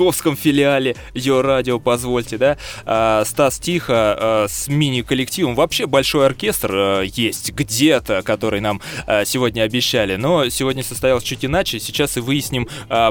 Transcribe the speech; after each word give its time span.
Московском 0.00 0.34
филиале 0.34 0.96
Йо 1.12 1.42
Радио, 1.42 1.78
позвольте, 1.78 2.38
да. 2.38 2.56
А, 2.86 3.22
Стас 3.26 3.58
Тихо 3.58 3.94
а, 3.94 4.46
с 4.48 4.66
мини-коллективом. 4.66 5.54
Вообще 5.54 5.84
большой 5.84 6.24
оркестр 6.24 6.70
а, 6.72 7.02
есть 7.02 7.52
где-то, 7.52 8.22
который 8.22 8.60
нам 8.60 8.80
сегодня 9.26 9.60
обещали. 9.60 10.16
Но 10.16 10.48
сегодня 10.48 10.82
состоялось 10.82 11.22
чуть 11.22 11.44
иначе. 11.44 11.78
Сейчас 11.78 12.16
и 12.16 12.20
выясним, 12.20 12.66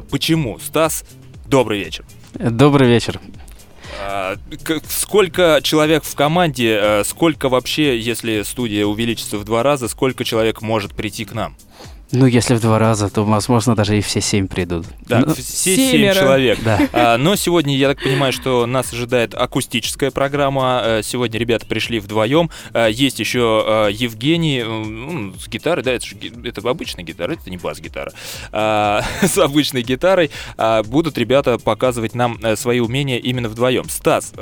почему. 0.09 0.57
Стас, 0.57 1.03
добрый 1.45 1.77
вечер. 1.77 2.05
Добрый 2.33 2.87
вечер. 2.87 3.19
Сколько 4.87 5.59
человек 5.61 6.03
в 6.03 6.15
команде, 6.15 7.03
сколько 7.05 7.49
вообще, 7.49 7.99
если 7.99 8.41
студия 8.41 8.85
увеличится 8.85 9.37
в 9.37 9.43
два 9.43 9.61
раза, 9.61 9.87
сколько 9.87 10.23
человек 10.23 10.63
может 10.63 10.95
прийти 10.95 11.25
к 11.25 11.33
нам? 11.33 11.55
Ну, 12.11 12.25
если 12.25 12.55
в 12.55 12.61
два 12.61 12.79
раза, 12.79 13.09
то, 13.09 13.23
возможно, 13.23 13.75
даже 13.75 13.97
и 13.97 14.01
все 14.01 14.19
семь 14.19 14.47
придут. 14.47 14.85
Да, 15.01 15.23
ну, 15.25 15.33
все 15.33 15.75
семь 15.75 16.13
человек. 16.13 16.59
Да. 16.63 16.79
А, 16.91 17.17
но 17.17 17.35
сегодня, 17.35 17.77
я 17.77 17.89
так 17.89 18.01
понимаю, 18.01 18.33
что 18.33 18.65
нас 18.65 18.91
ожидает 18.93 19.35
акустическая 19.35 20.09
программа. 20.09 20.81
А, 20.81 21.01
сегодня 21.03 21.39
ребята 21.39 21.65
пришли 21.67 21.99
вдвоем. 21.99 22.49
А, 22.73 22.87
есть 22.87 23.19
еще 23.19 23.63
а, 23.65 23.87
Евгений 23.89 24.63
ну, 24.63 25.33
с 25.39 25.47
гитарой. 25.47 25.83
Да, 25.83 25.91
это, 25.91 26.05
же, 26.05 26.15
это 26.43 26.67
обычная 26.67 27.03
гитара, 27.03 27.33
это 27.33 27.49
не 27.49 27.57
бас-гитара. 27.57 28.11
А, 28.51 29.03
с 29.21 29.37
обычной 29.37 29.83
гитарой 29.83 30.31
будут 30.85 31.17
ребята 31.17 31.59
показывать 31.59 32.15
нам 32.15 32.39
а, 32.41 32.55
свои 32.55 32.79
умения 32.79 33.19
именно 33.19 33.49
вдвоем. 33.49 33.87
Стас, 33.89 34.33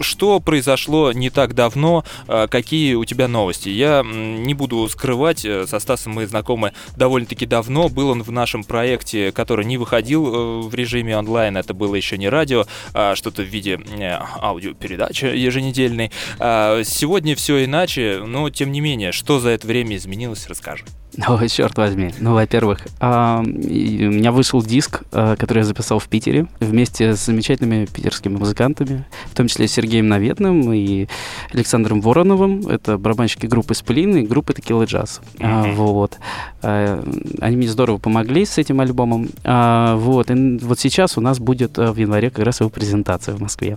что 0.00 0.40
произошло 0.40 1.12
не 1.12 1.30
так 1.30 1.54
давно? 1.54 2.04
Какие 2.26 2.94
у 2.94 3.04
тебя 3.04 3.28
новости? 3.28 3.68
Я 3.68 4.02
не 4.02 4.54
буду 4.54 4.88
скрывать, 4.88 5.44
э, 5.44 5.66
со 5.66 5.78
Стасом 5.78 6.12
мы 6.12 6.26
знакомы 6.26 6.72
довольно-таки 7.02 7.46
давно. 7.46 7.88
Был 7.88 8.10
он 8.10 8.22
в 8.22 8.30
нашем 8.30 8.62
проекте, 8.62 9.32
который 9.32 9.64
не 9.64 9.76
выходил 9.76 10.26
э, 10.26 10.60
в 10.68 10.72
режиме 10.72 11.18
онлайн. 11.18 11.56
Это 11.56 11.74
было 11.74 11.96
еще 11.96 12.16
не 12.16 12.28
радио, 12.28 12.64
а 12.94 13.16
что-то 13.16 13.42
в 13.42 13.46
виде 13.46 13.80
э, 13.98 14.18
аудиопередачи 14.40 15.24
еженедельной. 15.24 16.12
А 16.38 16.84
сегодня 16.84 17.34
все 17.34 17.64
иначе, 17.64 18.22
но 18.24 18.50
тем 18.50 18.70
не 18.70 18.80
менее, 18.80 19.10
что 19.10 19.40
за 19.40 19.48
это 19.48 19.66
время 19.66 19.96
изменилось, 19.96 20.46
расскажи. 20.46 20.84
О, 21.26 21.46
черт 21.46 21.76
возьми. 21.76 22.12
Ну, 22.20 22.34
во-первых, 22.34 22.86
а, 22.98 23.42
у 23.42 23.46
меня 23.46 24.32
вышел 24.32 24.62
диск, 24.62 25.02
а, 25.12 25.36
который 25.36 25.58
я 25.58 25.64
записал 25.64 25.98
в 25.98 26.08
Питере 26.08 26.46
вместе 26.58 27.14
с 27.14 27.26
замечательными 27.26 27.84
питерскими 27.84 28.36
музыкантами, 28.36 29.04
в 29.26 29.34
том 29.34 29.48
числе 29.48 29.68
Сергеем 29.68 30.08
Наветным 30.08 30.72
и 30.72 31.08
Александром 31.52 32.00
Вороновым. 32.00 32.66
Это 32.66 32.96
барабанщики 32.96 33.46
группы 33.46 33.74
Сплин 33.74 34.16
и 34.16 34.22
группы 34.22 34.54
Текила 34.54 34.84
Джаз. 34.84 35.20
Mm-hmm. 35.34 35.72
А, 35.72 35.74
вот. 35.74 36.18
А, 36.62 37.04
они 37.40 37.56
мне 37.56 37.68
здорово 37.68 37.98
помогли 37.98 38.46
с 38.46 38.56
этим 38.56 38.80
альбомом. 38.80 39.28
А, 39.44 39.96
вот. 39.96 40.30
И 40.30 40.58
вот 40.62 40.78
сейчас 40.78 41.18
у 41.18 41.20
нас 41.20 41.38
будет 41.38 41.78
а, 41.78 41.92
в 41.92 41.96
январе 41.96 42.30
как 42.30 42.44
раз 42.44 42.60
его 42.60 42.70
презентация 42.70 43.34
в 43.34 43.40
Москве. 43.40 43.76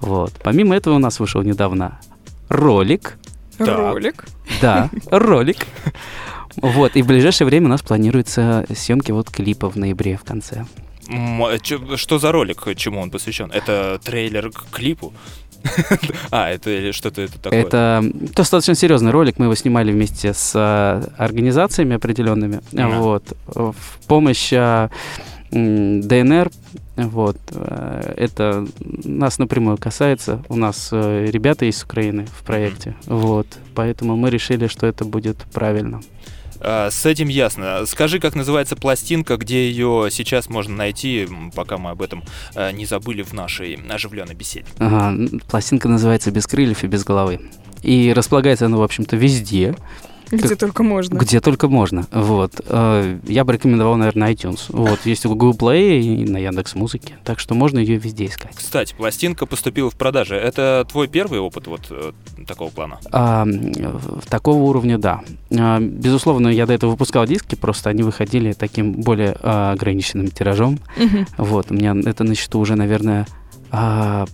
Вот. 0.00 0.32
Помимо 0.42 0.76
этого 0.76 0.96
у 0.96 0.98
нас 0.98 1.18
вышел 1.18 1.42
недавно 1.42 1.98
ролик. 2.50 3.16
Ролик? 3.58 4.24
Да, 4.60 4.90
ролик. 5.10 5.66
Вот, 6.56 6.96
и 6.96 7.02
в 7.02 7.06
ближайшее 7.06 7.46
время 7.46 7.66
у 7.66 7.70
нас 7.70 7.82
планируются 7.82 8.64
съемки 8.74 9.12
вот 9.12 9.30
клипа 9.30 9.70
в 9.70 9.76
ноябре 9.76 10.16
в 10.16 10.24
конце. 10.24 10.64
Э, 11.08 11.58
что 11.96 12.18
за 12.18 12.32
ролик, 12.32 12.66
чему 12.76 13.00
он 13.00 13.10
посвящен? 13.10 13.50
Это 13.50 14.00
трейлер 14.04 14.50
к 14.50 14.70
клипу? 14.70 15.12
А, 16.30 16.50
это 16.50 16.92
что-то 16.92 17.22
это 17.22 17.38
такое? 17.38 17.60
Это 17.60 18.02
достаточно 18.34 18.74
серьезный 18.74 19.12
ролик. 19.12 19.38
Мы 19.38 19.44
его 19.44 19.54
снимали 19.54 19.92
вместе 19.92 20.34
с 20.34 20.52
а, 20.56 21.08
организациями 21.18 21.94
определенными. 21.94 22.60
Вот. 22.72 23.36
В 23.46 23.74
помощь 24.08 24.52
а, 24.52 24.90
ДНР, 25.52 26.50
вот, 26.96 27.36
э, 27.50 28.14
это 28.16 28.66
нас 29.04 29.38
напрямую 29.38 29.76
касается. 29.76 30.42
У 30.48 30.56
нас 30.56 30.88
э, 30.92 31.26
ребята 31.30 31.66
из 31.66 31.82
Украины 31.82 32.26
в 32.26 32.42
проекте, 32.42 32.96
вот, 33.04 33.46
поэтому 33.74 34.16
мы 34.16 34.30
решили, 34.30 34.66
что 34.66 34.86
это 34.86 35.04
будет 35.04 35.36
правильно. 35.52 36.00
А, 36.64 36.90
с 36.90 37.04
этим 37.04 37.28
ясно. 37.28 37.84
Скажи, 37.86 38.20
как 38.20 38.34
называется 38.34 38.76
пластинка, 38.76 39.36
где 39.36 39.68
ее 39.68 40.08
сейчас 40.10 40.48
можно 40.48 40.76
найти, 40.76 41.28
пока 41.54 41.76
мы 41.76 41.90
об 41.90 42.02
этом 42.02 42.22
а, 42.54 42.70
не 42.70 42.86
забыли 42.86 43.22
в 43.22 43.32
нашей 43.32 43.74
оживленной 43.88 44.34
беседе. 44.34 44.66
Ага, 44.78 45.18
пластинка 45.48 45.88
называется 45.88 46.30
«Без 46.30 46.46
крыльев 46.46 46.84
и 46.84 46.86
без 46.86 47.04
головы». 47.04 47.40
И 47.82 48.12
располагается 48.12 48.66
она, 48.66 48.76
в 48.76 48.82
общем-то, 48.82 49.16
везде. 49.16 49.74
Где 50.32 50.48
как, 50.48 50.58
только 50.58 50.82
можно. 50.82 51.18
Где 51.18 51.40
только 51.40 51.68
можно. 51.68 52.06
Вот. 52.10 52.60
Э, 52.66 53.18
я 53.26 53.44
бы 53.44 53.52
рекомендовал, 53.52 53.96
наверное, 53.96 54.32
iTunes. 54.32 54.62
Вот. 54.68 55.04
Есть 55.04 55.26
в 55.26 55.28
Google 55.28 55.52
Play 55.52 56.00
и 56.00 56.24
на 56.24 56.38
Яндекс 56.38 56.74
Музыке. 56.74 57.18
Так 57.22 57.38
что 57.38 57.54
можно 57.54 57.78
ее 57.78 57.98
везде 57.98 58.26
искать. 58.26 58.52
Кстати, 58.54 58.94
пластинка 58.94 59.44
поступила 59.44 59.90
в 59.90 59.94
продаже. 59.94 60.36
Это 60.36 60.86
твой 60.90 61.06
первый 61.08 61.38
опыт 61.38 61.66
вот 61.66 61.82
э, 61.90 62.12
такого 62.46 62.70
плана? 62.70 62.98
А, 63.12 63.46
такого 64.30 64.62
уровня, 64.62 64.96
да. 64.96 65.20
А, 65.50 65.78
безусловно, 65.80 66.48
я 66.48 66.64
до 66.64 66.72
этого 66.72 66.92
выпускал 66.92 67.26
диски, 67.26 67.54
просто 67.54 67.90
они 67.90 68.02
выходили 68.02 68.52
таким 68.52 68.92
более 68.92 69.36
а, 69.42 69.72
ограниченным 69.72 70.28
тиражом. 70.28 70.78
Угу. 70.96 71.26
Вот. 71.44 71.70
У 71.70 71.74
меня 71.74 71.94
это 72.06 72.24
на 72.24 72.34
счету 72.34 72.58
уже, 72.58 72.74
наверное, 72.74 73.26
а, 73.70 74.24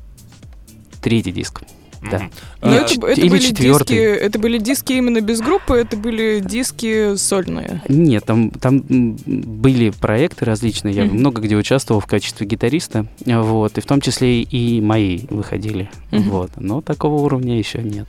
третий 1.00 1.32
диск. 1.32 1.62
Да. 2.02 2.28
Но 2.60 2.70
а, 2.70 2.74
это, 2.74 2.94
это, 2.94 3.20
Или 3.20 3.28
были 3.28 3.40
четвертый. 3.40 3.96
диски, 3.96 3.96
это 3.96 4.38
были 4.38 4.58
диски 4.58 4.92
именно 4.92 5.20
без 5.20 5.40
группы, 5.40 5.74
это 5.74 5.96
были 5.96 6.40
диски 6.40 7.16
сольные? 7.16 7.82
Нет, 7.88 8.24
там, 8.24 8.50
там 8.50 8.82
были 8.88 9.90
проекты 9.90 10.44
различные, 10.44 10.94
я 10.94 11.04
mm-hmm. 11.04 11.12
много 11.12 11.40
где 11.42 11.56
участвовал 11.56 12.00
в 12.00 12.06
качестве 12.06 12.46
гитариста, 12.46 13.06
вот, 13.24 13.78
и 13.78 13.80
в 13.80 13.86
том 13.86 14.00
числе 14.00 14.42
и 14.42 14.80
мои 14.80 15.20
выходили, 15.30 15.90
mm-hmm. 16.10 16.18
вот, 16.28 16.50
но 16.56 16.80
такого 16.80 17.22
уровня 17.22 17.58
еще 17.58 17.82
нет. 17.82 18.08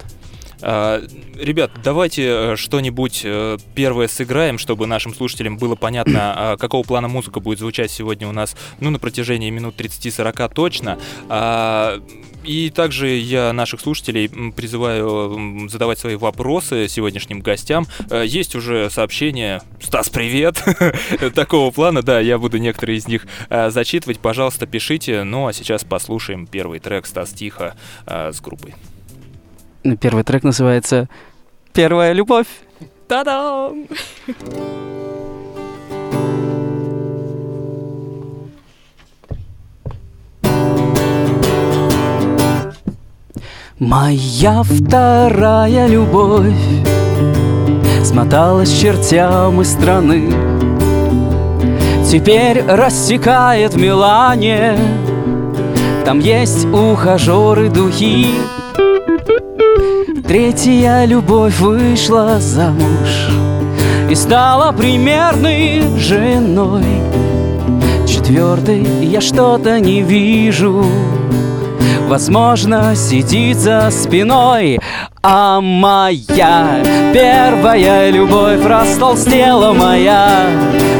А, 0.61 1.01
ребят, 1.35 1.71
давайте 1.83 2.23
э, 2.27 2.55
что-нибудь 2.55 3.21
э, 3.23 3.57
первое 3.75 4.07
сыграем, 4.07 4.57
чтобы 4.57 4.87
нашим 4.87 5.13
слушателям 5.13 5.57
было 5.57 5.75
понятно, 5.75 6.33
а, 6.35 6.57
какого 6.57 6.83
плана 6.83 7.07
музыка 7.07 7.39
будет 7.39 7.59
звучать 7.59 7.91
сегодня 7.91 8.27
у 8.27 8.31
нас, 8.31 8.55
ну, 8.79 8.89
на 8.89 8.99
протяжении 8.99 9.49
минут 9.49 9.75
30-40 9.79 10.53
точно. 10.53 10.99
А, 11.29 12.01
и 12.43 12.69
также 12.69 13.09
я 13.09 13.53
наших 13.53 13.81
слушателей 13.81 14.29
призываю 14.51 15.69
задавать 15.69 15.99
свои 15.99 16.15
вопросы 16.15 16.87
сегодняшним 16.87 17.39
гостям. 17.39 17.87
Э, 18.09 18.23
есть 18.25 18.55
уже 18.55 18.89
сообщение 18.89 19.61
«Стас, 19.81 20.09
привет!» 20.09 20.63
такого 21.35 21.71
плана, 21.71 22.01
да, 22.01 22.19
я 22.19 22.37
буду 22.37 22.57
некоторые 22.57 22.97
из 22.97 23.07
них 23.07 23.27
зачитывать. 23.49 24.19
Пожалуйста, 24.19 24.65
пишите. 24.67 25.23
Ну, 25.23 25.47
а 25.47 25.53
сейчас 25.53 25.83
послушаем 25.83 26.47
первый 26.47 26.79
трек 26.79 27.05
«Стас 27.05 27.31
Тихо» 27.31 27.75
с 28.05 28.41
группой. 28.41 28.73
Первый 29.83 30.23
трек 30.23 30.43
называется 30.43 31.07
«Первая 31.73 32.11
любовь». 32.11 32.47
Та-дам! 33.07 33.87
Моя 43.79 44.61
вторая 44.63 45.87
любовь 45.87 46.53
Смоталась 48.03 48.77
чертям 48.77 49.61
из 49.61 49.71
страны 49.71 50.29
Теперь 52.05 52.61
рассекает 52.61 53.75
Милане 53.75 54.77
Там 56.05 56.19
есть 56.19 56.65
ухажеры 56.65 57.69
духи 57.69 58.27
Третья 60.27 61.05
любовь 61.05 61.59
вышла 61.59 62.39
замуж 62.39 63.29
И 64.09 64.15
стала 64.15 64.71
примерной 64.71 65.81
женой. 65.97 66.83
Четвертой 68.07 68.83
я 69.01 69.21
что-то 69.21 69.79
не 69.79 70.01
вижу. 70.01 70.85
Возможно, 72.07 72.95
сидит 72.95 73.57
за 73.57 73.89
спиной. 73.91 74.79
А 75.21 75.61
моя 75.61 76.83
первая 77.13 78.09
любовь 78.09 78.63
растолстела 78.65 79.73
моя. 79.73 80.47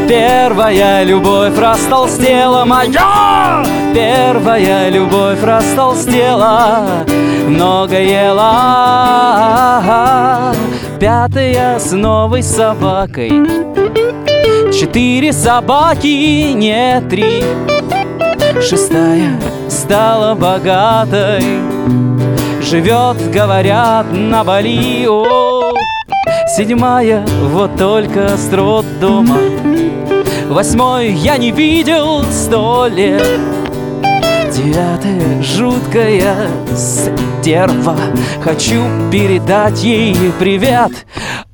Первая 0.08 1.04
любовь 1.04 1.58
растолстела 1.58 2.66
моя 2.66 3.64
Первая 3.94 4.90
любовь 4.90 5.42
растолстела 5.44 7.06
Много 7.48 8.00
ела. 8.00 9.44
Пятая 11.00 11.80
с 11.80 11.92
новой 11.92 12.44
собакой. 12.44 13.32
Четыре 14.72 15.34
собаки, 15.34 16.52
не 16.54 17.02
три. 17.10 17.44
Шестая 18.62 19.40
стала 19.70 20.36
богатой. 20.36 21.44
Живет, 22.62 23.32
говорят, 23.32 24.08
на 24.12 24.44
Бали. 24.44 25.08
О, 25.08 25.74
Седьмая 26.56 27.26
вот 27.44 27.78
только 27.78 28.36
с 28.38 28.50
дома. 29.00 29.38
Восьмой 30.50 31.12
я 31.12 31.38
не 31.38 31.52
видел 31.52 32.24
сто 32.32 32.88
лет 32.88 33.59
Девятая 34.60 35.42
жуткая 35.42 36.36
стерва? 36.76 37.96
Хочу 38.44 38.84
передать 39.10 39.82
ей 39.84 40.34
привет. 40.38 40.92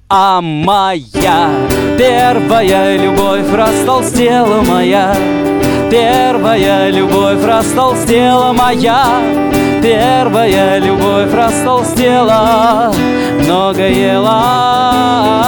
А 0.09 0.41
моя 0.41 1.51
первая 1.99 2.97
любовь 2.97 3.53
растолстела 3.53 4.63
моя. 4.63 5.15
Первая 5.91 6.89
любовь 6.89 7.45
растолстела 7.45 8.53
моя. 8.53 9.21
Первая 9.83 10.79
любовь 10.79 11.31
растолстела. 11.31 12.91
Много 13.43 13.87
ела 13.87 15.45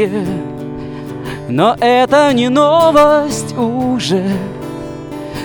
ноутбуке 0.00 0.10
Но 1.48 1.76
это 1.80 2.32
не 2.32 2.48
новость 2.48 3.56
уже. 3.56 4.24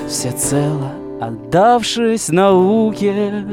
Всецело 0.08 0.92
отдавшись 1.22 2.30
науке 2.30 3.46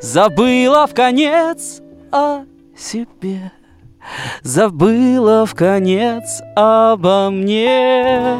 Забыла 0.00 0.86
в 0.86 0.94
конец 0.94 1.80
о 2.12 2.42
себе. 2.76 3.52
Забыла 4.42 5.44
в 5.46 5.54
конец 5.54 6.40
обо 6.54 7.30
мне. 7.30 8.36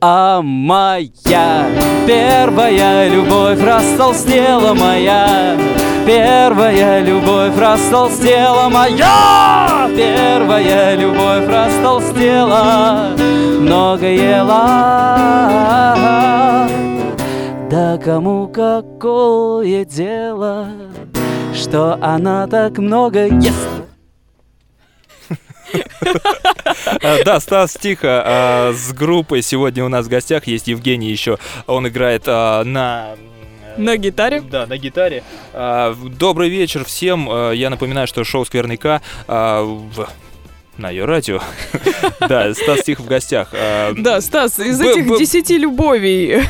А 0.00 0.42
моя 0.42 1.66
первая 2.06 3.08
любовь 3.08 3.62
растолстела 3.62 4.74
моя 4.74 5.56
Первая 6.06 7.00
любовь 7.00 7.56
растолстела 7.58 8.68
моя 8.68 9.88
Первая 9.96 10.94
любовь 10.96 11.48
растолстела 11.48 13.12
Много 13.16 14.06
ела 14.08 14.66
Да 17.70 17.96
кому 17.96 18.48
какое 18.48 19.86
дело 19.86 20.68
Что 21.54 21.94
она 22.02 22.46
так 22.48 22.76
много 22.76 23.24
ест 23.26 23.68
Да, 27.24 27.40
Стас, 27.40 27.76
тихо. 27.80 28.22
А, 28.24 28.72
с 28.72 28.92
группой 28.92 29.42
сегодня 29.42 29.84
у 29.84 29.88
нас 29.88 30.06
в 30.06 30.08
гостях 30.08 30.46
есть 30.46 30.68
Евгений 30.68 31.10
еще. 31.10 31.38
Он 31.66 31.88
играет 31.88 32.24
а, 32.26 32.62
на 32.62 33.16
на 33.76 33.96
гитаре? 33.96 34.40
Да, 34.40 34.66
на 34.66 34.76
гитаре. 34.76 35.22
А, 35.52 35.94
добрый 35.94 36.48
вечер 36.48 36.84
всем. 36.84 37.52
Я 37.52 37.70
напоминаю, 37.70 38.06
что 38.06 38.24
шоу 38.24 38.44
«Скверный 38.44 38.76
К» 38.76 39.00
на 40.78 40.90
ее 40.90 41.04
радио. 41.04 41.40
Да, 42.20 42.54
Стас 42.54 42.84
Тих 42.84 43.00
в 43.00 43.06
гостях. 43.06 43.48
Да, 43.96 44.20
Стас, 44.20 44.58
из 44.58 44.80
этих 44.80 45.18
десяти 45.18 45.58
любовей 45.58 46.42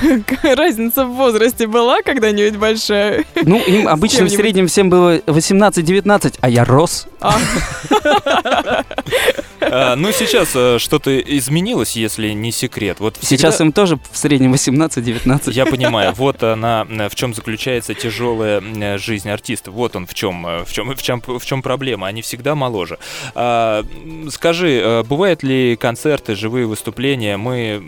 разница 0.42 1.04
в 1.04 1.14
возрасте 1.14 1.66
была 1.66 2.00
когда-нибудь 2.02 2.56
большая? 2.56 3.24
Ну, 3.34 3.58
им 3.58 3.88
обычно 3.88 4.26
в 4.26 4.30
среднем 4.30 4.68
всем 4.68 4.88
было 4.88 5.18
18-19, 5.18 6.38
а 6.40 6.48
я 6.48 6.64
рос. 6.64 7.08
А, 9.60 9.96
ну, 9.96 10.12
сейчас 10.12 10.52
э, 10.54 10.78
что-то 10.78 11.18
изменилось, 11.18 11.96
если 11.96 12.30
не 12.30 12.52
секрет. 12.52 13.00
Вот 13.00 13.18
Сейчас 13.20 13.60
им 13.60 13.72
тоже 13.72 13.98
в 14.10 14.16
среднем 14.16 14.54
18-19. 14.54 15.52
Я 15.52 15.66
понимаю. 15.66 16.14
Вот 16.24 16.42
она, 16.42 16.86
э, 16.88 17.08
в 17.08 17.14
чем 17.14 17.34
заключается 17.34 17.94
тяжелая 17.94 18.60
э, 18.60 18.98
жизнь 18.98 19.28
артиста. 19.28 19.70
Вот 19.70 19.96
он 19.96 20.06
в 20.06 20.14
чем, 20.14 20.64
в 20.64 20.72
чем, 20.72 20.94
в 20.94 21.02
чем, 21.02 21.20
в 21.20 21.44
чем 21.44 21.62
проблема. 21.62 22.06
Они 22.06 22.22
всегда 22.22 22.54
моложе. 22.54 22.98
А, 23.34 23.84
скажи, 24.30 25.04
бывают 25.08 25.42
ли 25.42 25.76
концерты, 25.76 26.34
живые 26.34 26.66
выступления? 26.66 27.36
Мы, 27.36 27.82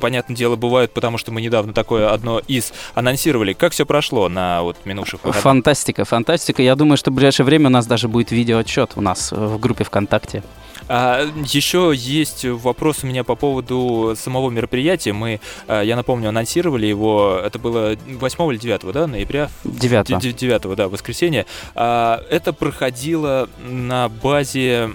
понятное 0.00 0.36
дело, 0.36 0.56
бывают, 0.56 0.92
потому 0.92 1.18
что 1.18 1.32
мы 1.32 1.40
недавно 1.40 1.72
такое 1.72 2.10
одно 2.12 2.40
из 2.46 2.72
анонсировали. 2.94 3.52
Как 3.52 3.72
все 3.72 3.86
прошло 3.86 4.28
на 4.28 4.62
вот 4.62 4.76
минувших 4.84 5.24
выходных? 5.24 5.42
Фантастика, 5.42 6.04
фантастика. 6.04 6.62
Я 6.62 6.74
думаю, 6.76 6.96
что 6.96 7.10
в 7.10 7.14
ближайшее 7.14 7.46
время 7.46 7.66
у 7.66 7.70
нас 7.70 7.86
даже 7.86 8.08
будет 8.08 8.30
видеоотчет 8.30 8.92
у 8.96 9.00
нас 9.00 9.32
в 9.32 9.58
группе 9.58 9.84
ВКонтакте. 9.84 10.42
А, 10.92 11.24
еще 11.46 11.92
есть 11.94 12.44
вопрос 12.44 13.04
у 13.04 13.06
меня 13.06 13.22
по 13.22 13.36
поводу 13.36 14.14
самого 14.16 14.50
мероприятия. 14.50 15.12
Мы, 15.12 15.40
а, 15.68 15.82
я 15.82 15.94
напомню, 15.94 16.30
анонсировали 16.30 16.84
его, 16.86 17.40
это 17.44 17.60
было 17.60 17.96
8 18.08 18.50
или 18.50 18.58
9 18.58 18.92
да, 18.92 19.06
ноября? 19.06 19.50
9. 19.62 20.36
9, 20.36 20.74
да, 20.74 20.88
воскресенье. 20.88 21.46
А, 21.76 22.20
это 22.28 22.52
проходило 22.52 23.48
на 23.60 24.08
базе 24.08 24.90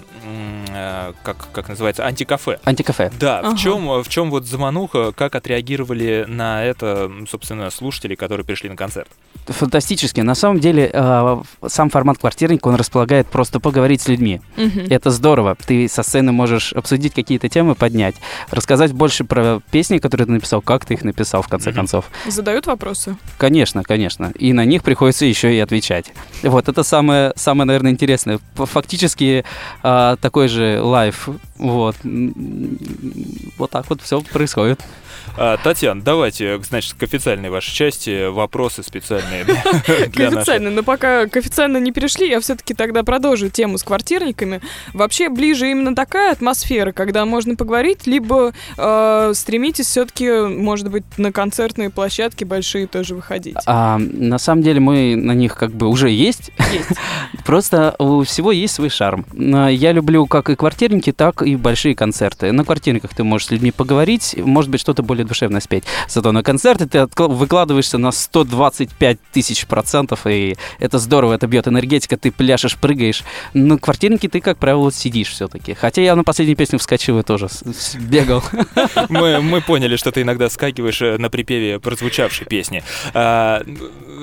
а, 0.70 1.14
как, 1.22 1.48
как 1.50 1.70
называется, 1.70 2.04
антикафе. 2.04 2.60
Антикафе. 2.64 3.10
Да, 3.18 3.38
ага. 3.38 3.56
в, 3.56 3.58
чем, 3.58 4.02
в 4.02 4.08
чем 4.10 4.30
вот 4.30 4.44
замануха, 4.44 5.12
как 5.12 5.34
отреагировали 5.34 6.26
на 6.28 6.62
это, 6.62 7.10
собственно, 7.26 7.70
слушатели, 7.70 8.16
которые 8.16 8.44
пришли 8.44 8.68
на 8.68 8.76
концерт? 8.76 9.08
Фантастически. 9.46 10.20
На 10.20 10.34
самом 10.34 10.58
деле, 10.60 10.90
э, 10.92 11.42
сам 11.68 11.88
формат 11.88 12.18
квартирника, 12.18 12.68
он 12.68 12.74
располагает 12.74 13.28
просто 13.28 13.60
поговорить 13.60 14.02
с 14.02 14.08
людьми. 14.08 14.40
Угу. 14.56 14.86
Это 14.90 15.10
здорово. 15.10 15.56
Ты 15.66 15.85
со 15.88 16.02
сцены 16.02 16.32
можешь 16.32 16.72
обсудить 16.72 17.14
какие-то 17.14 17.48
темы, 17.48 17.74
поднять, 17.74 18.16
рассказать 18.50 18.92
больше 18.92 19.24
про 19.24 19.60
песни, 19.70 19.98
которые 19.98 20.26
ты 20.26 20.32
написал, 20.32 20.62
как 20.62 20.84
ты 20.84 20.94
их 20.94 21.04
написал, 21.04 21.42
в 21.42 21.48
конце 21.48 21.70
mm-hmm. 21.70 21.74
концов. 21.74 22.04
Задают 22.26 22.66
вопросы? 22.66 23.16
Конечно, 23.38 23.82
конечно. 23.82 24.32
И 24.38 24.52
на 24.52 24.64
них 24.64 24.82
приходится 24.82 25.24
еще 25.24 25.54
и 25.54 25.58
отвечать. 25.58 26.12
Вот, 26.42 26.68
это 26.68 26.82
самое, 26.82 27.32
самое 27.36 27.66
наверное, 27.66 27.92
интересное. 27.92 28.38
Фактически 28.54 29.44
э, 29.82 30.16
такой 30.20 30.48
же 30.48 30.80
live. 30.82 31.28
Вот. 31.56 31.96
Вот 33.58 33.70
так 33.70 33.88
вот 33.88 34.02
все 34.02 34.20
происходит. 34.20 34.80
А, 35.36 35.56
Татьяна, 35.56 36.02
давайте, 36.02 36.60
значит, 36.62 36.94
к 36.94 37.02
официальной 37.02 37.50
вашей 37.50 37.72
части 37.72 38.28
вопросы 38.28 38.82
специальные. 38.82 39.44
К 40.14 40.20
официальной, 40.20 40.70
но 40.70 40.82
пока 40.82 41.26
к 41.26 41.36
официально 41.36 41.78
не 41.78 41.92
перешли, 41.92 42.28
я 42.28 42.40
все-таки 42.40 42.74
тогда 42.74 43.02
продолжу 43.02 43.48
тему 43.48 43.78
с 43.78 43.82
квартирниками. 43.82 44.60
Вообще 44.92 45.28
ближе 45.28 45.70
именно 45.70 45.94
такая 45.94 46.32
атмосфера, 46.32 46.92
когда 46.92 47.24
можно 47.24 47.56
поговорить, 47.56 48.06
либо 48.06 48.52
э, 48.76 49.32
стремитесь 49.34 49.86
все-таки, 49.86 50.30
может 50.30 50.90
быть, 50.90 51.04
на 51.16 51.32
концертные 51.32 51.90
площадки 51.90 52.44
большие 52.44 52.86
тоже 52.86 53.14
выходить? 53.14 53.56
А, 53.66 53.98
на 53.98 54.38
самом 54.38 54.62
деле 54.62 54.80
мы 54.80 55.16
на 55.16 55.32
них 55.32 55.56
как 55.56 55.72
бы 55.72 55.88
уже 55.88 56.10
есть. 56.10 56.50
Есть. 56.72 56.88
Просто 57.44 57.94
у 57.98 58.22
всего 58.22 58.52
есть 58.52 58.74
свой 58.74 58.90
шарм. 58.90 59.26
Я 59.34 59.92
люблю 59.92 60.26
как 60.26 60.50
и 60.50 60.56
квартирники, 60.56 61.12
так 61.12 61.42
и 61.42 61.56
большие 61.56 61.94
концерты. 61.94 62.52
На 62.52 62.64
квартирниках 62.64 63.14
ты 63.14 63.24
можешь 63.24 63.48
с 63.48 63.50
людьми 63.50 63.70
поговорить, 63.70 64.34
может 64.36 64.70
быть, 64.70 64.80
что-то 64.80 65.02
более 65.16 65.26
душевно 65.26 65.60
спеть. 65.60 65.84
Зато 66.08 66.30
на 66.32 66.42
концерте 66.42 66.86
ты 66.86 67.06
выкладываешься 67.06 67.96
на 67.96 68.12
125 68.12 69.18
тысяч 69.32 69.66
процентов, 69.66 70.26
и 70.26 70.56
это 70.78 70.98
здорово, 70.98 71.32
это 71.32 71.46
бьет 71.46 71.66
энергетика, 71.68 72.18
ты 72.18 72.30
пляшешь, 72.30 72.76
прыгаешь. 72.76 73.22
На 73.54 73.78
квартирнике 73.78 74.28
ты, 74.28 74.40
как 74.40 74.58
правило, 74.58 74.92
сидишь 74.92 75.28
все-таки. 75.28 75.72
Хотя 75.72 76.02
я 76.02 76.14
на 76.16 76.24
последнюю 76.24 76.56
песню 76.56 76.78
вскочил 76.78 77.18
и 77.18 77.22
тоже 77.22 77.48
бегал. 77.98 78.42
Мы, 79.08 79.40
мы 79.40 79.60
поняли, 79.60 79.96
что 79.96 80.12
ты 80.12 80.22
иногда 80.22 80.50
скакиваешь 80.50 81.00
э, 81.00 81.16
на 81.16 81.30
припеве 81.30 81.78
прозвучавшей 81.78 82.46
песни. 82.46 82.82
А, 83.14 83.62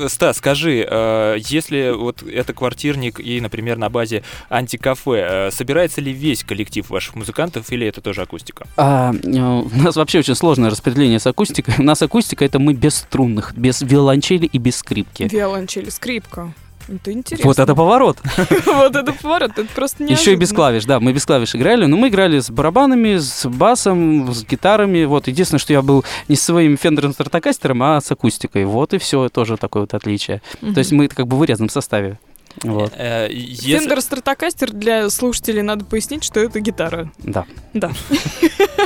Стас, 0.08 0.38
скажи, 0.38 0.86
а, 0.88 1.36
если 1.36 1.92
вот 1.92 2.22
это 2.24 2.54
квартирник 2.54 3.20
и, 3.20 3.40
например, 3.42 3.78
на 3.78 3.90
базе 3.90 4.24
антикафе, 4.50 5.26
а, 5.26 5.50
собирается 5.52 6.02
ли 6.02 6.12
весь 6.12 6.44
коллектив 6.44 6.88
ваших 6.90 7.16
музыкантов 7.16 7.72
или 7.72 7.88
это 7.88 8.02
тоже 8.02 8.22
акустика? 8.22 8.68
А, 8.78 9.14
у 9.24 9.82
нас 9.82 9.96
вообще 9.96 10.20
очень 10.20 10.36
сложное 10.36 10.70
распределение 10.84 11.20
с 11.20 11.28
акустикой. 11.28 11.76
У 11.80 11.84
нас 11.84 12.02
акустика— 12.02 12.44
это 12.46 12.60
мы 12.60 12.74
без 12.74 12.96
струнных, 12.96 13.54
без 13.56 13.82
виолончели 13.82 14.46
и 14.46 14.58
без 14.58 14.78
скрипки. 14.78 15.24
Виолончели, 15.32 15.90
скрипка. 15.90 16.54
Это 16.90 17.14
интересно. 17.14 17.48
Вот 17.48 17.60
это 17.60 17.76
поворот. 17.76 18.18
Вот 18.66 18.94
это 18.94 19.14
поворот, 19.14 19.52
это 19.52 19.66
просто 19.74 20.04
не. 20.04 20.12
Еще 20.12 20.34
и 20.34 20.36
без 20.36 20.52
клавиш, 20.52 20.84
да, 20.84 21.00
мы 21.00 21.14
без 21.14 21.26
клавиш 21.26 21.56
играли, 21.56 21.86
но 21.86 21.96
мы 21.96 22.10
играли 22.10 22.40
с 22.40 22.50
барабанами, 22.50 23.16
с 23.16 23.48
басом, 23.48 24.34
с 24.34 24.44
гитарами, 24.44 25.06
вот. 25.06 25.28
Единственное, 25.28 25.60
что 25.60 25.72
я 25.72 25.82
был 25.82 26.04
не 26.28 26.36
с 26.36 26.42
своим 26.42 26.78
Фендером 26.78 27.14
Стратокастером, 27.14 27.82
а 27.84 28.02
с 28.02 28.12
акустикой, 28.12 28.66
вот 28.66 28.94
и 28.94 28.98
все, 28.98 29.30
тоже 29.30 29.56
такое 29.56 29.84
вот 29.84 29.94
отличие. 29.94 30.42
То 30.60 30.80
есть 30.80 30.92
мы 30.92 31.08
как 31.08 31.28
бы 31.28 31.38
в 31.38 31.40
вырезанном 31.40 31.70
составе. 31.70 32.20
Вот. 32.62 32.94
Э, 32.96 33.28
если... 33.32 33.80
Fender 33.80 33.98
Stratocaster 33.98 34.72
для 34.72 35.10
слушателей 35.10 35.62
надо 35.62 35.86
пояснить, 35.86 36.24
что 36.24 36.40
это 36.40 36.60
гитара. 36.60 37.12
Да. 37.20 37.46
Да. 37.74 37.92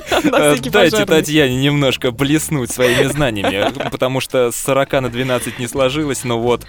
Э, 0.09 0.55
дайте 0.57 1.05
Татьяне 1.05 1.57
немножко 1.57 2.11
блеснуть 2.11 2.71
своими 2.71 3.03
знаниями, 3.03 3.71
потому 3.91 4.19
что 4.19 4.51
с 4.51 4.55
40 4.55 4.93
на 4.93 5.09
12 5.09 5.59
не 5.59 5.67
сложилось, 5.67 6.23
но 6.23 6.39
вот 6.39 6.65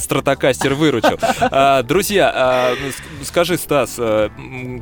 Стратокастер 0.00 0.74
выручил. 0.74 1.18
Друзья, 1.86 2.32
а, 2.34 2.74
скажи, 3.22 3.56
Стас, 3.56 3.96
э, 3.98 4.30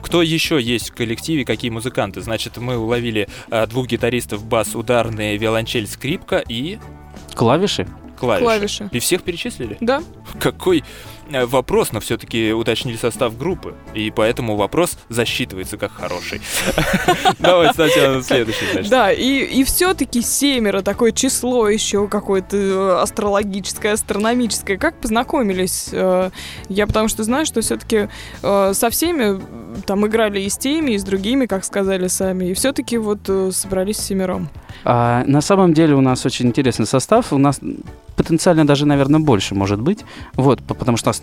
кто 0.02 0.22
еще 0.22 0.60
есть 0.60 0.90
в 0.90 0.94
коллективе, 0.94 1.44
какие 1.44 1.70
музыканты? 1.70 2.22
Значит, 2.22 2.56
мы 2.56 2.78
уловили 2.78 3.28
двух 3.68 3.86
гитаристов, 3.86 4.44
бас, 4.44 4.74
ударные, 4.74 5.36
виолончель, 5.36 5.86
скрипка 5.86 6.42
и... 6.48 6.78
Клавиши 7.34 7.86
клавиши. 8.16 8.44
клавиши. 8.44 8.88
И 8.92 8.98
всех 8.98 9.22
перечислили? 9.22 9.76
Да. 9.80 10.02
Какой 10.40 10.78
э, 10.80 10.82
вопрос, 11.46 11.92
но 11.92 12.00
все-таки 12.00 12.52
уточнили 12.52 12.96
состав 12.96 13.36
группы, 13.36 13.74
и 13.94 14.10
поэтому 14.10 14.56
вопрос 14.56 14.98
засчитывается 15.08 15.76
как 15.76 15.92
хороший. 15.92 16.40
Давайте, 17.38 17.74
Татьяна, 17.74 18.22
следующий, 18.22 18.88
Да, 18.88 19.12
и, 19.12 19.44
и 19.44 19.64
все-таки 19.64 20.22
семеро, 20.22 20.82
такое 20.82 21.12
число 21.12 21.68
еще 21.68 22.08
какое-то 22.08 22.56
э, 22.56 23.02
астрологическое, 23.02 23.94
астрономическое. 23.94 24.76
Как 24.76 25.00
познакомились? 25.00 25.88
Э, 25.92 26.30
я 26.68 26.86
потому 26.86 27.08
что 27.08 27.24
знаю, 27.24 27.46
что 27.46 27.60
все-таки 27.60 28.08
со 28.42 28.90
всеми 28.90 29.40
там 29.86 30.06
играли 30.06 30.40
и 30.40 30.48
с 30.48 30.56
теми, 30.56 30.92
и 30.92 30.98
с 30.98 31.04
другими, 31.04 31.46
как 31.46 31.64
сказали 31.64 32.08
сами, 32.08 32.46
и 32.46 32.54
все-таки 32.54 32.98
вот 32.98 33.28
собрались 33.52 33.98
семером. 33.98 34.48
А, 34.84 35.24
на 35.26 35.40
самом 35.40 35.74
деле 35.74 35.94
у 35.94 36.00
нас 36.00 36.24
очень 36.26 36.46
интересный 36.46 36.86
состав. 36.86 37.32
У 37.32 37.38
нас 37.38 37.60
потенциально 38.16 38.66
даже, 38.66 38.86
наверное, 38.86 39.20
больше 39.20 39.54
может 39.54 39.80
быть. 39.80 40.04
Вот, 40.34 40.62
потому 40.62 40.96
что 40.96 41.10
у 41.10 41.10
нас 41.10 41.20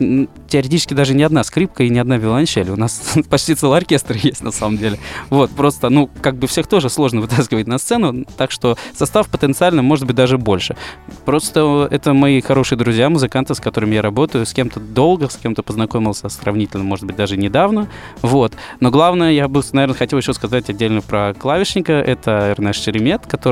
теоретически 0.48 0.94
даже 0.94 1.14
не 1.14 1.24
одна 1.24 1.44
скрипка 1.44 1.84
и 1.84 1.90
не 1.90 2.00
одна 2.00 2.18
виолончель. 2.18 2.70
У 2.70 2.76
нас 2.76 3.16
почти 3.30 3.56
целый 3.56 3.80
оркестр 3.80 4.16
есть 4.16 4.44
на 4.44 4.52
самом 4.52 4.78
деле. 4.78 5.00
Вот, 5.30 5.52
просто, 5.52 5.90
ну, 5.90 6.10
как 6.22 6.36
бы 6.38 6.48
всех 6.48 6.68
тоже 6.68 6.90
сложно 6.90 7.22
вытаскивать 7.24 7.68
на 7.68 7.78
сцену, 7.78 8.26
так 8.38 8.52
что 8.52 8.78
состав 8.94 9.28
потенциально 9.28 9.82
может 9.82 10.06
быть 10.06 10.16
даже 10.16 10.38
больше. 10.38 10.78
Просто 11.26 11.88
это 11.90 12.14
мои 12.14 12.42
хорошие 12.42 12.78
друзья, 12.78 13.10
музыканты, 13.10 13.56
с 13.56 13.60
которыми 13.60 13.96
я 13.96 14.02
работаю, 14.02 14.46
с 14.46 14.54
кем-то 14.54 14.80
долго, 14.80 15.30
с 15.30 15.36
кем-то 15.36 15.64
познакомился 15.64 16.30
сравнительно, 16.30 16.84
может 16.84 17.06
быть, 17.06 17.16
даже 17.16 17.38
недавно. 17.38 17.88
Вот. 18.22 18.54
Но 18.80 18.92
главное, 18.92 19.32
я 19.32 19.48
бы, 19.48 19.62
наверное, 19.72 19.98
хотел 19.98 20.20
еще 20.20 20.34
сказать 20.34 20.70
отдельно 20.70 21.02
про 21.02 21.34
клавишника. 21.34 21.94
Это 21.94 22.52
Эрнест 22.52 22.84
Шеремет, 22.84 23.26
который 23.26 23.43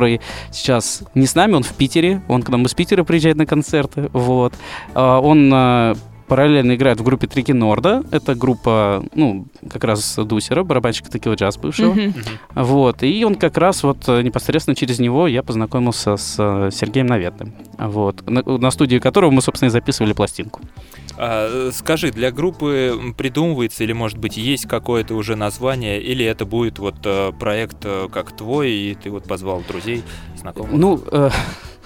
сейчас 0.51 1.03
не 1.15 1.25
с 1.25 1.35
нами, 1.35 1.53
он 1.53 1.63
в 1.63 1.73
Питере. 1.73 2.21
Он 2.27 2.43
к 2.43 2.49
нам 2.49 2.65
из 2.65 2.73
Питера 2.73 3.03
приезжает 3.03 3.21
приезжает 3.21 3.37
на 3.37 3.45
концерты. 3.45 4.09
Вот. 4.13 4.53
А, 4.93 5.19
он 5.19 5.51
а, 5.53 5.95
параллельно 6.31 6.75
играет 6.75 6.97
в 6.97 7.03
группе 7.03 7.27
Трики 7.27 7.51
Норда. 7.51 8.05
Это 8.09 8.35
группа, 8.35 9.03
ну, 9.13 9.47
как 9.69 9.83
раз 9.83 10.15
Дусера, 10.15 10.63
барабанщика 10.63 11.11
Текила 11.11 11.33
Джаз 11.33 11.57
бывшего. 11.57 11.93
Mm-hmm. 11.93 12.13
Вот. 12.55 13.03
И 13.03 13.25
он 13.25 13.35
как 13.35 13.57
раз 13.57 13.83
вот 13.83 14.07
э, 14.07 14.21
непосредственно 14.21 14.73
через 14.73 14.99
него 14.99 15.27
я 15.27 15.43
познакомился 15.43 16.15
с 16.15 16.37
э, 16.39 16.69
Сергеем 16.71 17.07
Наветным. 17.07 17.53
Вот. 17.77 18.25
На, 18.29 18.43
на 18.43 18.71
студии 18.71 18.99
которого 18.99 19.29
мы, 19.29 19.41
собственно, 19.41 19.67
и 19.67 19.71
записывали 19.71 20.13
пластинку. 20.13 20.61
А, 21.17 21.69
скажи, 21.73 22.11
для 22.11 22.31
группы 22.31 22.97
придумывается 23.17 23.83
или, 23.83 23.91
может 23.91 24.17
быть, 24.17 24.37
есть 24.37 24.69
какое-то 24.69 25.15
уже 25.15 25.35
название, 25.35 26.01
или 26.01 26.23
это 26.23 26.45
будет 26.45 26.79
вот 26.79 26.95
э, 27.03 27.33
проект 27.37 27.85
как 28.09 28.37
твой, 28.37 28.71
и 28.71 28.95
ты 28.95 29.09
вот 29.09 29.25
позвал 29.25 29.63
друзей, 29.67 30.01
знакомых? 30.39 30.71
Ну, 30.71 31.03
э, 31.11 31.29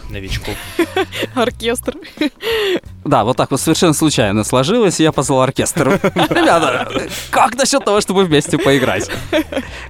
новичков. 0.10 0.56
Оркестр. 1.36 1.98
Да, 3.06 3.24
вот 3.24 3.38
так 3.38 3.52
вот 3.52 3.60
совершенно 3.60 3.94
случайно 3.94 4.44
сложилось, 4.44 5.00
и 5.00 5.04
я 5.04 5.12
позвал 5.12 5.42
оркестр. 5.42 6.00
Ребята, 6.16 6.90
как 7.30 7.56
насчет 7.56 7.86
того, 7.86 8.02
чтобы 8.02 8.24
вместе 8.24 8.58
поиграть? 8.58 9.12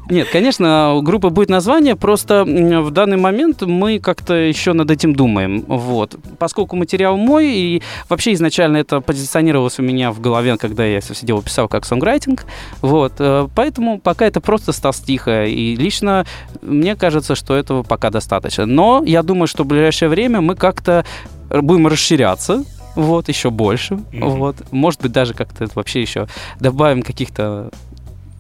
Нет, 0.10 0.28
конечно, 0.30 0.96
у 0.96 1.02
группы 1.02 1.30
будет 1.30 1.50
название, 1.50 1.96
просто 1.96 2.44
в 2.44 2.92
данный 2.92 3.16
момент 3.16 3.62
мы 3.62 4.00
как-то 4.00 4.34
еще 4.34 4.74
над 4.74 4.92
этим 4.92 5.16
думаем. 5.16 5.64
Вот. 5.68 6.16
Поскольку 6.38 6.76
материал 6.76 7.16
мой, 7.16 7.48
и 7.48 7.82
вообще 8.10 8.34
изначально 8.34 8.78
это 8.78 9.00
позиционировалось 9.00 9.80
у 9.80 9.82
меня 9.82 10.12
в 10.12 10.20
голове, 10.20 10.58
когда 10.58 10.84
я 10.86 11.00
сидел 11.00 11.40
и 11.40 11.44
писал 11.44 11.70
как 11.70 11.86
сонграйтинг, 11.86 12.46
вот. 12.82 13.14
Э, 13.20 13.48
поэтому 13.56 14.00
пока 14.00 14.26
это 14.26 14.42
просто 14.42 14.74
Стас 14.74 15.00
Тихо, 15.00 15.46
и 15.46 15.76
лично 15.78 16.26
мне 16.62 16.98
кажется, 16.98 17.36
что 17.36 17.56
этого 17.56 17.84
пока 17.84 18.10
достаточно. 18.10 18.66
Но 18.66 19.04
я 19.06 19.24
думаю, 19.24 19.48
что 19.48 19.64
в 19.64 19.68
ближайшее 19.68 20.05
время 20.10 20.42
мы 20.42 20.56
как-то 20.56 21.06
будем 21.50 21.88
расширяться, 21.88 22.64
вот, 22.96 23.28
еще 23.28 23.50
больше, 23.50 23.96
mm-hmm. 23.96 24.30
вот, 24.38 24.72
может 24.72 25.02
быть, 25.02 25.12
даже 25.12 25.34
как-то 25.34 25.68
вообще 25.76 26.02
еще 26.02 26.28
добавим 26.60 27.02
каких-то 27.04 27.70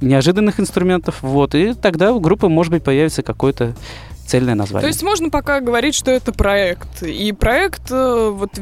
неожиданных 0.01 0.59
инструментов, 0.59 1.21
вот, 1.21 1.55
и 1.55 1.73
тогда 1.73 2.13
у 2.13 2.19
группы, 2.19 2.47
может 2.47 2.71
быть, 2.71 2.83
появится 2.83 3.21
какой-то 3.21 3.75
цельное 4.25 4.55
название. 4.55 4.81
То 4.81 4.87
есть 4.87 5.03
можно 5.03 5.29
пока 5.29 5.59
говорить, 5.59 5.95
что 5.95 6.11
это 6.11 6.31
проект. 6.33 7.03
И 7.03 7.31
проект, 7.31 7.91
э, 7.91 8.29
вот 8.31 8.59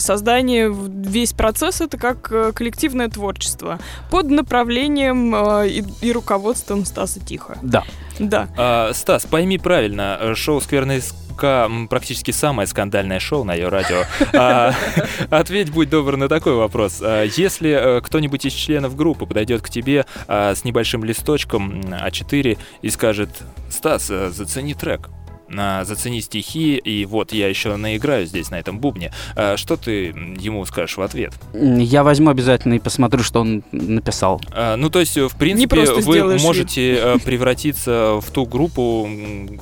создание, 0.00 0.70
весь 0.70 1.32
процесс 1.32 1.80
это 1.80 1.96
как 1.96 2.30
э, 2.30 2.52
коллективное 2.52 3.08
творчество 3.08 3.78
под 4.10 4.30
направлением 4.30 5.34
э, 5.34 5.68
и, 5.68 5.84
и 6.02 6.12
руководством 6.12 6.84
Стаса 6.84 7.20
Тихо. 7.20 7.56
Да. 7.62 7.84
Да. 8.18 8.48
А, 8.56 8.92
Стас, 8.92 9.24
пойми 9.24 9.58
правильно, 9.58 10.34
шоу 10.34 10.60
«Скверный 10.60 11.00
пока 11.38 11.70
практически 11.88 12.32
самое 12.32 12.66
скандальное 12.66 13.20
шоу 13.20 13.44
на 13.44 13.54
ее 13.54 13.68
радио. 13.68 14.02
А, 14.34 14.74
ответь, 15.30 15.70
будь 15.70 15.88
добр, 15.88 16.16
на 16.16 16.28
такой 16.28 16.54
вопрос. 16.54 16.98
А, 17.00 17.22
если 17.22 17.70
э, 17.70 18.00
кто-нибудь 18.00 18.44
из 18.44 18.52
членов 18.52 18.96
группы 18.96 19.24
подойдет 19.24 19.62
к 19.62 19.70
тебе 19.70 20.04
а, 20.26 20.56
с 20.56 20.64
небольшим 20.64 21.04
листочком 21.04 21.80
А4 21.80 22.58
и 22.82 22.90
скажет, 22.90 23.30
Стас, 23.70 24.10
э, 24.10 24.30
зацени 24.30 24.74
трек, 24.74 25.10
«Зацени 25.50 26.20
стихи», 26.20 26.76
и 26.76 27.04
вот 27.04 27.32
я 27.32 27.48
еще 27.48 27.76
наиграю 27.76 28.26
здесь, 28.26 28.50
на 28.50 28.58
этом 28.58 28.78
бубне. 28.78 29.12
А 29.36 29.56
что 29.56 29.76
ты 29.76 30.06
ему 30.38 30.64
скажешь 30.66 30.96
в 30.96 31.02
ответ? 31.02 31.32
Я 31.52 32.04
возьму 32.04 32.30
обязательно 32.30 32.74
и 32.74 32.78
посмотрю, 32.78 33.22
что 33.22 33.40
он 33.40 33.62
написал. 33.72 34.40
А, 34.52 34.76
ну, 34.76 34.90
то 34.90 35.00
есть, 35.00 35.16
в 35.16 35.36
принципе, 35.36 35.84
вы 36.02 36.38
можете 36.38 36.92
вид. 36.92 37.00
Э, 37.02 37.18
превратиться 37.24 38.20
в 38.20 38.30
ту 38.30 38.46
группу, 38.46 39.08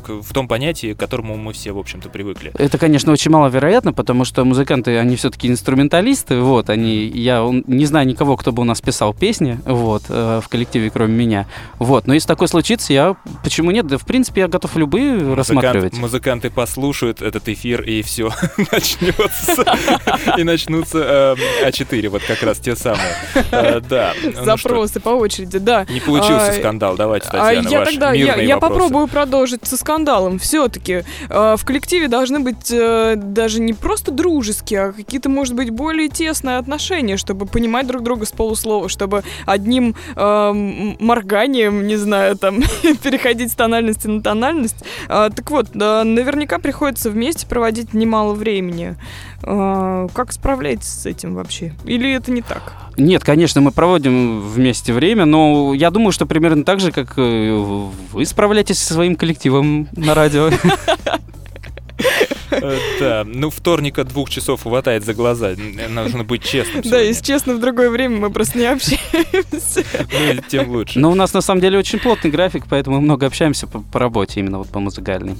в 0.06 0.32
том 0.32 0.48
понятии, 0.48 0.94
к 0.94 0.98
которому 0.98 1.36
мы 1.36 1.52
все, 1.52 1.72
в 1.72 1.78
общем-то, 1.78 2.08
привыкли. 2.08 2.52
Это, 2.58 2.78
конечно, 2.78 3.12
очень 3.12 3.30
маловероятно, 3.30 3.92
потому 3.92 4.24
что 4.24 4.44
музыканты, 4.44 4.98
они 4.98 5.16
все-таки 5.16 5.48
инструменталисты, 5.48 6.40
вот, 6.40 6.70
они, 6.70 7.06
я 7.06 7.44
не 7.66 7.86
знаю 7.86 8.06
никого, 8.06 8.36
кто 8.36 8.52
бы 8.52 8.62
у 8.62 8.64
нас 8.64 8.80
писал 8.80 9.14
песни, 9.14 9.58
вот, 9.64 10.04
э, 10.08 10.40
в 10.42 10.48
коллективе, 10.48 10.90
кроме 10.90 11.14
меня, 11.14 11.46
вот, 11.78 12.06
но 12.06 12.14
если 12.14 12.28
такое 12.28 12.48
случится, 12.48 12.92
я, 12.92 13.16
почему 13.42 13.70
нет, 13.70 13.86
да, 13.86 13.98
в 13.98 14.06
принципе, 14.06 14.42
я 14.42 14.48
готов 14.48 14.76
любые 14.76 15.12
Музыкант, 15.14 15.36
рассматривать 15.36 15.75
музыканты, 15.82 16.16
музыканты 16.16 16.50
послушают 16.50 17.22
этот 17.22 17.48
эфир, 17.48 17.82
и 17.82 18.02
все 18.02 18.32
начнется. 18.72 19.64
И 20.36 20.44
начнутся 20.44 21.36
э, 21.62 21.68
А4, 21.68 22.08
вот 22.08 22.22
как 22.26 22.42
раз 22.42 22.58
те 22.58 22.74
самые. 22.76 23.14
Э, 23.50 23.80
да. 23.80 24.12
Ну 24.22 24.44
Запросы 24.44 25.00
по 25.00 25.10
очереди, 25.10 25.58
да. 25.58 25.86
Не 25.88 26.00
получился 26.00 26.50
а, 26.50 26.52
скандал, 26.52 26.96
давайте, 26.96 27.28
а 27.28 27.54
Татьяна, 27.54 27.68
я 27.68 27.84
тогда, 27.84 28.12
я 28.12 28.58
попробую 28.58 29.06
продолжить 29.08 29.66
со 29.66 29.76
скандалом. 29.76 30.38
Все-таки 30.38 31.04
э, 31.28 31.56
в 31.56 31.64
коллективе 31.64 32.08
должны 32.08 32.40
быть 32.40 32.68
даже 32.68 33.60
не 33.60 33.72
просто 33.72 34.10
дружеские, 34.10 34.80
а 34.80 34.92
какие-то, 34.92 35.28
может 35.28 35.54
быть, 35.54 35.70
более 35.70 36.08
тесные 36.08 36.58
отношения, 36.58 37.16
чтобы 37.16 37.46
понимать 37.46 37.86
друг 37.86 38.02
друга 38.02 38.26
с 38.26 38.32
полуслова, 38.32 38.88
чтобы 38.88 39.22
одним 39.44 39.94
морганием, 40.16 41.86
не 41.86 41.96
знаю, 41.96 42.36
там, 42.36 42.62
переходить 43.02 43.52
с 43.52 43.54
тональности 43.54 44.06
на 44.06 44.22
тональность. 44.22 44.84
Так 45.06 45.50
вот, 45.50 45.65
да, 45.74 46.04
наверняка 46.04 46.58
приходится 46.58 47.10
вместе 47.10 47.46
проводить 47.46 47.94
немало 47.94 48.34
времени. 48.34 48.96
А, 49.42 50.08
как 50.14 50.32
справляетесь 50.32 50.88
с 50.88 51.06
этим 51.06 51.34
вообще? 51.34 51.74
Или 51.84 52.12
это 52.12 52.30
не 52.32 52.42
так? 52.42 52.74
Нет, 52.96 53.22
конечно, 53.24 53.60
мы 53.60 53.72
проводим 53.72 54.40
вместе 54.40 54.92
время, 54.92 55.24
но 55.24 55.74
я 55.74 55.90
думаю, 55.90 56.12
что 56.12 56.26
примерно 56.26 56.64
так 56.64 56.80
же, 56.80 56.92
как 56.92 57.14
э, 57.18 57.52
вы 58.12 58.24
справляетесь 58.24 58.78
со 58.78 58.94
своим 58.94 59.16
коллективом 59.16 59.88
на 59.92 60.14
радио. 60.14 60.50
Э, 62.62 62.78
да, 63.00 63.24
ну 63.26 63.50
вторника 63.50 64.04
двух 64.04 64.30
часов 64.30 64.62
хватает 64.62 65.04
за 65.04 65.14
глаза, 65.14 65.54
нужно 65.88 66.24
быть 66.24 66.42
честным 66.44 66.82
Да, 66.82 66.98
если 66.98 67.24
честно, 67.24 67.54
в 67.54 67.60
другое 67.60 67.90
время 67.90 68.18
мы 68.18 68.30
просто 68.30 68.58
не 68.58 68.66
общаемся. 68.66 69.84
Ну, 69.98 70.42
тем 70.48 70.70
лучше. 70.70 70.98
Но 70.98 71.10
у 71.10 71.14
нас 71.14 71.32
на 71.32 71.40
самом 71.40 71.60
деле 71.60 71.78
очень 71.78 71.98
плотный 71.98 72.30
график, 72.30 72.64
поэтому 72.68 72.96
мы 72.96 73.02
много 73.02 73.26
общаемся 73.26 73.66
по, 73.66 73.98
работе, 73.98 74.40
именно 74.40 74.58
вот 74.58 74.68
по 74.68 74.80
музыкальной. 74.80 75.36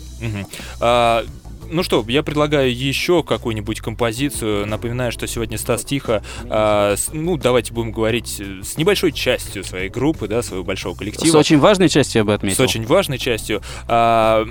ну 1.71 1.83
что, 1.83 2.05
я 2.09 2.23
предлагаю 2.23 2.75
еще 2.75 3.23
какую-нибудь 3.23 3.81
композицию. 3.81 4.67
Напоминаю, 4.67 5.13
что 5.13 5.27
сегодня 5.27 5.59
Стас 5.59 5.85
Тихо, 5.85 6.23
а, 6.49 6.95
с, 6.97 7.11
ну, 7.13 7.37
давайте 7.37 7.73
будем 7.73 7.93
говорить 7.93 8.41
с 8.63 8.77
небольшой 8.77 9.13
частью 9.13 9.65
своей 9.65 9.89
группы, 9.89 10.29
да, 10.29 10.43
своего 10.43 10.65
большого 10.65 10.97
коллектива. 10.97 11.33
С 11.33 11.35
очень 11.35 11.59
важной 11.59 11.89
частью, 11.89 12.21
я 12.21 12.25
бы 12.25 12.35
отметил. 12.35 12.57
С 12.57 12.61
очень 12.61 12.85
важной 12.87 13.19
частью. 13.19 13.63
А, 13.89 14.47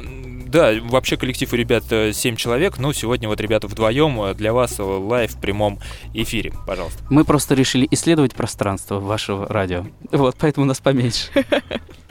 да, 0.56 0.72
вообще 0.82 1.18
коллектив 1.18 1.52
у 1.52 1.56
ребят 1.58 1.84
7 1.90 2.34
э, 2.34 2.38
человек, 2.38 2.78
но 2.78 2.94
сегодня 2.94 3.28
вот 3.28 3.42
ребята 3.42 3.68
вдвоем 3.68 4.22
э, 4.22 4.34
для 4.36 4.54
вас 4.54 4.80
live 4.80 5.34
в 5.36 5.42
прямом 5.42 5.80
эфире. 6.14 6.54
Пожалуйста. 6.66 7.04
Мы 7.10 7.26
просто 7.26 7.56
решили 7.56 7.86
исследовать 7.92 8.34
пространство 8.36 9.02
вашего 9.02 9.48
радио. 9.48 9.86
Вот, 10.12 10.38
поэтому 10.40 10.66
нас 10.66 10.80
поменьше. 10.80 11.28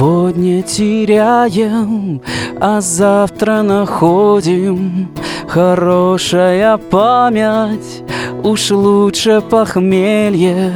Сегодня 0.00 0.62
теряем, 0.62 2.22
а 2.58 2.80
завтра 2.80 3.60
находим. 3.60 5.10
Хорошая 5.46 6.78
память, 6.78 8.02
уж 8.42 8.70
лучше 8.70 9.42
похмелье. 9.42 10.72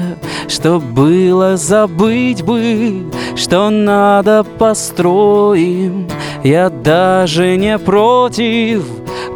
Что 0.47 0.79
было 0.79 1.57
забыть 1.57 2.43
бы, 2.43 3.11
что 3.35 3.71
надо 3.71 4.45
построим. 4.59 6.07
Я 6.43 6.69
даже 6.69 7.57
не 7.57 7.79
против 7.79 8.85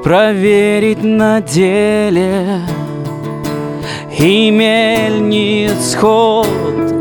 проверить 0.05 1.03
на 1.03 1.41
деле. 1.41 2.61
И 4.19 4.51
мельниц 4.51 5.95
ход 5.95 6.47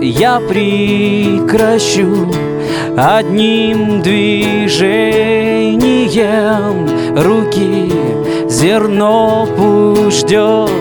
я 0.01 0.39
прекращу 0.39 2.27
Одним 2.99 4.01
движением 4.01 4.79
руки 7.15 7.93
Зерно 8.49 9.47
пусть 9.55 10.21
ждет, 10.21 10.71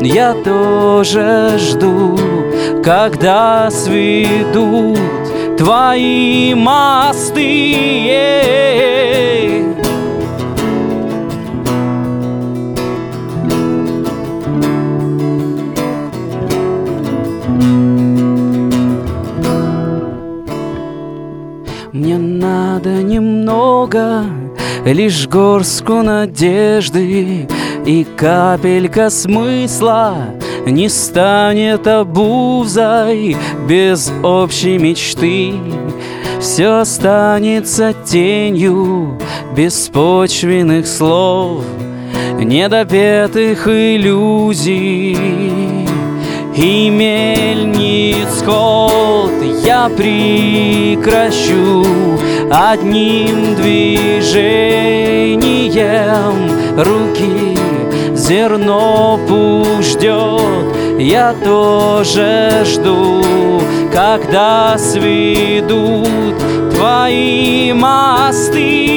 я 0.00 0.34
тоже 0.34 1.52
жду 1.58 2.18
Когда 2.82 3.70
сведут 3.70 4.98
твои 5.56 6.54
мосты 6.54 8.10
надо 22.80 23.02
немного, 23.02 24.24
Лишь 24.84 25.28
горстку 25.28 26.02
надежды 26.02 27.46
и 27.84 28.06
капелька 28.16 29.10
смысла 29.10 30.16
Не 30.64 30.88
станет 30.88 31.86
обузой 31.86 33.36
без 33.68 34.10
общей 34.22 34.78
мечты. 34.78 35.52
Все 36.40 36.80
останется 36.80 37.92
тенью 37.92 39.18
беспочвенных 39.54 40.86
слов 40.86 41.62
Недопетых 42.38 43.68
иллюзий 43.68 45.59
и 46.54 46.90
мельниц 46.90 48.42
я 49.64 49.88
прекращу 49.88 51.84
одним 52.50 53.54
движением 53.54 54.10
руки 56.76 57.56
зерно 58.14 59.18
пусть 59.28 59.92
ждет, 59.92 60.74
я 60.98 61.34
тоже 61.44 62.64
жду, 62.64 63.22
когда 63.92 64.76
сведут 64.78 66.08
твои 66.74 67.72
мосты. 67.72 68.90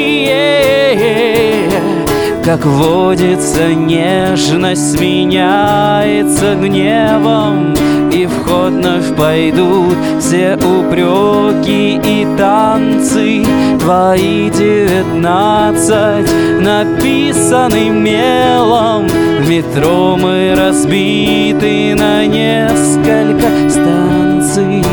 Как 2.44 2.66
водится, 2.66 3.74
нежность 3.74 4.98
сменяется 4.98 6.56
гневом 6.56 7.74
И 8.12 8.26
в 8.26 8.44
ход 8.44 8.74
вновь 8.74 9.16
пойдут 9.16 9.96
все 10.20 10.56
упреки 10.56 12.02
и 12.04 12.28
танцы. 12.38 13.46
Твои 13.80 14.50
девятнадцать 14.50 16.30
написаны 16.60 17.90
мелом 17.90 19.08
В 19.08 19.50
метро 19.50 20.18
мы 20.20 20.54
разбиты 20.54 21.96
на 21.96 22.26
несколько 22.26 23.70
станций. 23.70 24.84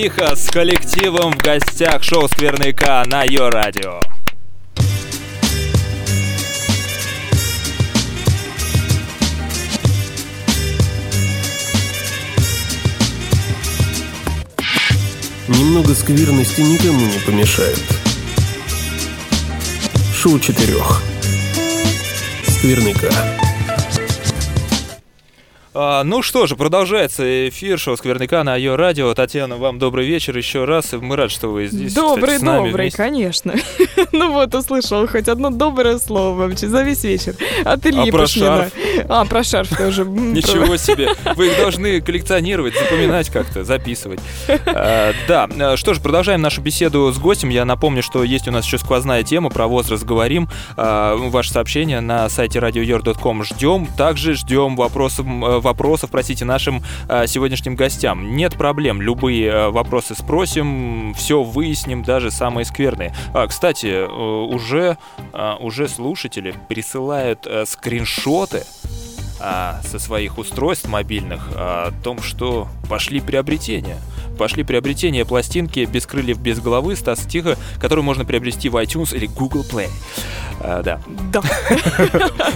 Тихо 0.02 0.34
с 0.34 0.50
коллективом 0.50 1.30
в 1.30 1.36
гостях 1.36 2.02
шоу 2.02 2.26
«Скверный 2.26 2.74
на 3.06 3.22
ее 3.22 3.50
радио. 3.50 4.00
Немного 15.46 15.94
скверности 15.94 16.62
никому 16.62 17.06
не 17.06 17.20
помешает. 17.24 17.78
Шоу 20.12 20.40
четырех. 20.40 21.00
Скверняка. 22.48 23.41
А, 25.84 26.04
ну 26.04 26.22
что 26.22 26.46
же, 26.46 26.54
продолжается 26.54 27.48
эфир 27.48 27.76
шоу 27.76 27.96
Скверняка 27.96 28.44
на 28.44 28.54
ее 28.54 28.76
радио. 28.76 29.12
Татьяна, 29.14 29.56
вам 29.56 29.80
добрый 29.80 30.06
вечер 30.06 30.36
еще 30.36 30.64
раз. 30.64 30.92
Мы 30.92 31.16
рады, 31.16 31.30
что 31.30 31.48
вы 31.48 31.66
здесь. 31.66 31.92
Добрый, 31.92 32.36
кстати, 32.36 32.44
добрый, 32.44 32.84
вместе. 32.84 32.96
конечно. 32.96 33.54
ну 34.12 34.30
вот, 34.30 34.54
услышал 34.54 35.08
хоть 35.08 35.26
одно 35.26 35.50
доброе 35.50 35.98
слово 35.98 36.36
вообще 36.36 36.68
за 36.68 36.84
весь 36.84 37.02
вечер. 37.02 37.34
От 37.64 37.84
Ильи 37.84 38.10
а 38.10 38.12
про 38.12 38.26
шарф? 38.28 38.72
А, 39.08 39.24
про 39.24 39.44
шарф 39.44 39.76
тоже. 39.76 40.04
Ничего 40.04 40.76
себе. 40.76 41.10
Вы 41.36 41.48
их 41.48 41.56
должны 41.56 42.00
коллекционировать, 42.00 42.74
запоминать 42.74 43.30
как-то, 43.30 43.64
записывать. 43.64 44.20
А, 44.66 45.12
да, 45.28 45.48
а, 45.58 45.76
что 45.76 45.94
же, 45.94 46.00
продолжаем 46.00 46.40
нашу 46.40 46.60
беседу 46.60 47.10
с 47.12 47.18
гостем. 47.18 47.48
Я 47.48 47.64
напомню, 47.64 48.02
что 48.02 48.24
есть 48.24 48.48
у 48.48 48.50
нас 48.50 48.64
еще 48.64 48.78
сквозная 48.78 49.22
тема, 49.22 49.50
про 49.50 49.66
возраст 49.66 50.04
говорим. 50.04 50.48
А, 50.76 51.16
ваше 51.16 51.52
сообщение 51.52 52.00
на 52.00 52.28
сайте 52.28 52.58
radioyor.com 52.58 53.44
ждем. 53.44 53.86
Также 53.96 54.34
ждем 54.34 54.76
вопросов 54.76 55.26
вопросов, 55.26 56.10
простите, 56.10 56.44
нашим 56.44 56.82
э, 57.08 57.26
сегодняшним 57.26 57.76
гостям. 57.76 58.36
Нет 58.36 58.54
проблем, 58.56 59.00
любые 59.00 59.48
э, 59.48 59.68
вопросы 59.70 60.14
спросим, 60.14 61.14
все 61.14 61.42
выясним, 61.42 62.02
даже 62.02 62.30
самые 62.30 62.64
скверные. 62.64 63.14
Кстати, 63.48 63.86
э, 63.86 64.06
уже, 64.06 64.98
э, 65.32 65.54
уже 65.60 65.88
слушатели 65.88 66.54
присылают 66.68 67.46
э, 67.46 67.64
скриншоты 67.66 68.64
э, 69.42 69.86
со 69.86 69.98
своих 69.98 70.38
устройств 70.38 70.88
мобильных 70.88 71.48
о 71.54 71.92
том, 72.02 72.22
что 72.22 72.68
пошли 72.88 73.20
приобретения 73.20 73.98
пошли 74.38 74.64
приобретения 74.64 75.24
пластинки 75.24 75.88
«Без 75.90 76.06
крыльев, 76.06 76.38
без 76.38 76.60
головы» 76.60 76.96
Стаса 76.96 77.28
Тихо, 77.28 77.56
которую 77.80 78.04
можно 78.04 78.24
приобрести 78.24 78.68
в 78.68 78.76
iTunes 78.76 79.14
или 79.14 79.26
Google 79.26 79.64
Play. 79.70 79.88
А, 80.60 80.82
да. 80.82 81.00
Да. 81.32 81.42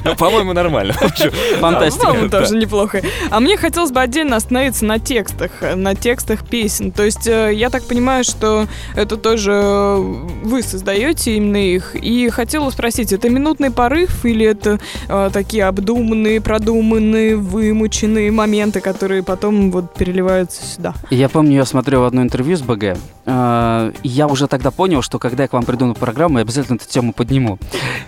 Ну, 0.05 0.15
по-моему, 0.15 0.53
нормально. 0.53 0.93
Фантастика. 1.61 2.13
по 2.13 2.29
тоже 2.29 2.57
неплохо. 2.57 3.03
А 3.31 3.41
мне 3.41 3.57
хотелось 3.57 3.91
бы 3.91 4.01
отдельно 4.01 4.37
остановиться 4.37 4.85
на 4.85 5.01
текстах, 5.01 5.51
на 5.75 5.95
текстах 5.95 6.47
песен. 6.47 6.93
То 6.93 7.03
есть 7.03 7.27
э, 7.27 7.53
я 7.53 7.71
так 7.71 7.85
понимаю, 7.85 8.23
что 8.23 8.69
это 8.95 9.17
тоже 9.17 9.97
вы 10.45 10.63
создаете 10.63 11.37
именно 11.37 11.57
их. 11.57 11.97
И 11.97 12.29
хотела 12.29 12.71
спросить, 12.71 13.13
это 13.13 13.29
минутный 13.29 13.71
порыв 13.71 14.25
или 14.25 14.47
это 14.47 14.79
э, 15.09 15.31
такие 15.33 15.65
обдуманные, 15.65 16.41
продуманные, 16.41 17.37
вымученные 17.37 18.31
моменты, 18.31 18.81
которые 18.81 19.23
потом 19.25 19.73
вот 19.73 19.95
переливаются 19.95 20.65
сюда? 20.65 20.95
Я 21.11 21.29
помню, 21.29 21.57
я 21.57 21.65
смотрел 21.67 22.05
одно 22.05 22.23
интервью 22.23 22.57
с 22.57 22.63
БГ, 22.63 22.97
э, 23.27 23.93
и 24.03 24.09
я 24.09 24.27
уже 24.27 24.47
тогда 24.47 24.71
понял, 24.71 25.03
что 25.03 25.19
когда 25.19 25.45
я 25.45 25.49
к 25.49 25.53
вам 25.53 25.65
приду 25.65 25.87
на 25.87 25.95
программу, 25.95 26.39
я 26.39 26.43
обязательно 26.43 26.77
эту 26.77 26.89
тему 26.89 27.13
подниму. 27.13 27.59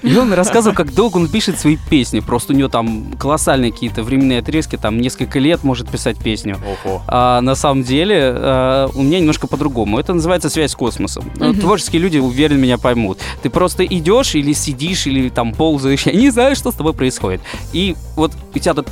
И 0.03 0.16
он 0.16 0.33
рассказывал, 0.33 0.75
как 0.75 0.94
долго 0.94 1.16
он 1.16 1.29
пишет 1.29 1.59
свои 1.59 1.77
песни. 1.90 2.21
Просто 2.21 2.53
у 2.53 2.57
него 2.57 2.68
там 2.68 3.12
колоссальные 3.18 3.73
какие-то 3.73 4.03
временные 4.03 4.40
отрезки, 4.40 4.77
там 4.77 5.01
несколько 5.01 5.38
лет 5.38 5.64
может 5.64 5.88
писать 5.88 6.18
песню. 6.18 6.59
Ого. 6.85 7.03
А 7.07 7.40
на 7.40 7.55
самом 7.55 7.83
деле 7.83 8.33
а, 8.35 8.88
у 8.94 9.03
меня 9.03 9.21
немножко 9.21 9.47
по-другому. 9.47 9.99
Это 9.99 10.14
называется 10.14 10.51
связь 10.51 10.73
с 10.73 10.77
космосом. 10.77 11.31
Угу. 11.40 11.55
Творческие 11.55 12.01
люди, 12.03 12.18
уверен, 12.18 12.61
меня 12.61 12.79
поймут. 12.79 13.18
Ты 13.42 13.51
просто 13.51 13.85
идешь 13.85 14.35
или 14.35 14.53
сидишь, 14.53 15.07
или 15.07 15.29
там 15.29 15.53
ползаешь, 15.53 16.07
я 16.07 16.12
не 16.12 16.31
знаю, 16.31 16.57
что 16.57 16.71
с 16.71 16.75
тобой 16.75 16.94
происходит. 16.94 17.40
И 17.73 17.97
вот 18.16 18.33
у 18.55 18.59
тебя 18.59 18.75
тут 18.75 18.88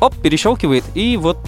оп, 0.00 0.14
перещелкивает, 0.16 0.84
и 0.94 1.16
вот 1.16 1.38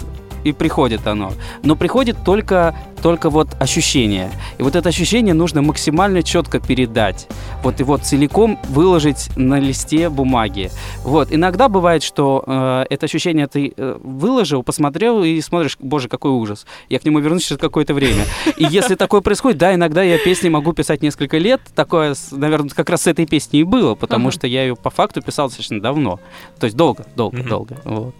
и 0.45 0.53
приходит 0.53 1.07
оно. 1.07 1.33
Но 1.63 1.77
приходит 1.77 2.25
только, 2.25 2.75
только 3.03 3.31
вот 3.31 3.49
ощущение. 3.61 4.31
И 4.59 4.63
вот 4.63 4.77
это 4.77 4.89
ощущение 4.89 5.35
нужно 5.35 5.63
максимально 5.63 6.23
четко 6.23 6.61
передать. 6.61 7.29
Вот 7.63 7.81
его 7.81 7.97
целиком 7.97 8.59
выложить 8.69 9.31
на 9.37 9.59
листе 9.59 10.09
бумаги. 10.09 10.71
Вот. 11.03 11.33
Иногда 11.33 11.69
бывает, 11.69 12.03
что 12.03 12.45
э, 12.47 12.85
это 12.91 13.07
ощущение 13.07 13.47
ты 13.47 13.73
э, 13.77 13.99
выложил, 14.03 14.63
посмотрел 14.63 15.23
и 15.23 15.41
смотришь, 15.41 15.77
боже, 15.81 16.09
какой 16.09 16.31
ужас. 16.31 16.67
Я 16.89 16.99
к 16.99 17.05
нему 17.05 17.19
вернусь 17.19 17.45
через 17.45 17.61
какое-то 17.61 17.95
время. 17.95 18.25
И 18.57 18.65
если 18.65 18.95
такое 18.95 19.21
происходит, 19.21 19.59
да, 19.59 19.75
иногда 19.75 20.03
я 20.03 20.19
песни 20.19 20.49
могу 20.49 20.73
писать 20.73 21.03
несколько 21.03 21.39
лет. 21.39 21.61
Такое, 21.75 22.15
наверное, 22.31 22.71
как 22.71 22.91
раз 22.91 23.03
с 23.03 23.07
этой 23.07 23.27
песней 23.27 23.61
и 23.61 23.65
было, 23.65 23.95
потому 23.95 24.31
что 24.31 24.47
я 24.47 24.63
ее 24.63 24.77
по 24.77 24.91
факту 24.91 25.23
писал 25.23 25.49
достаточно 25.49 25.81
давно. 25.81 26.21
То 26.59 26.67
есть 26.67 26.77
долго, 26.77 27.07
долго, 27.17 27.43
долго. 27.43 27.77
Вот. 27.85 28.15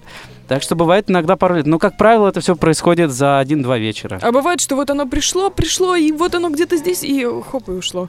Так 0.49 0.63
что 0.63 0.75
бывает 0.75 1.11
иногда 1.11 1.37
пару 1.37 1.57
лет. 1.57 1.67
Но, 1.67 1.79
как 1.79 1.97
правило, 1.99 2.29
это 2.29 2.41
все 2.41 2.57
происходит 2.57 3.11
за 3.11 3.39
один-два 3.39 3.77
вечера. 3.77 4.19
А 4.23 4.33
бывает, 4.33 4.61
что 4.61 4.77
вот 4.77 4.89
оно 4.91 5.07
пришло, 5.07 5.51
пришло, 5.51 5.95
и 5.95 6.11
вот 6.11 6.35
оно 6.35 6.49
где-то 6.49 6.77
здесь, 6.79 7.05
и 7.05 7.27
хоп, 7.51 7.69
и 7.69 7.73
ушло. 7.73 8.09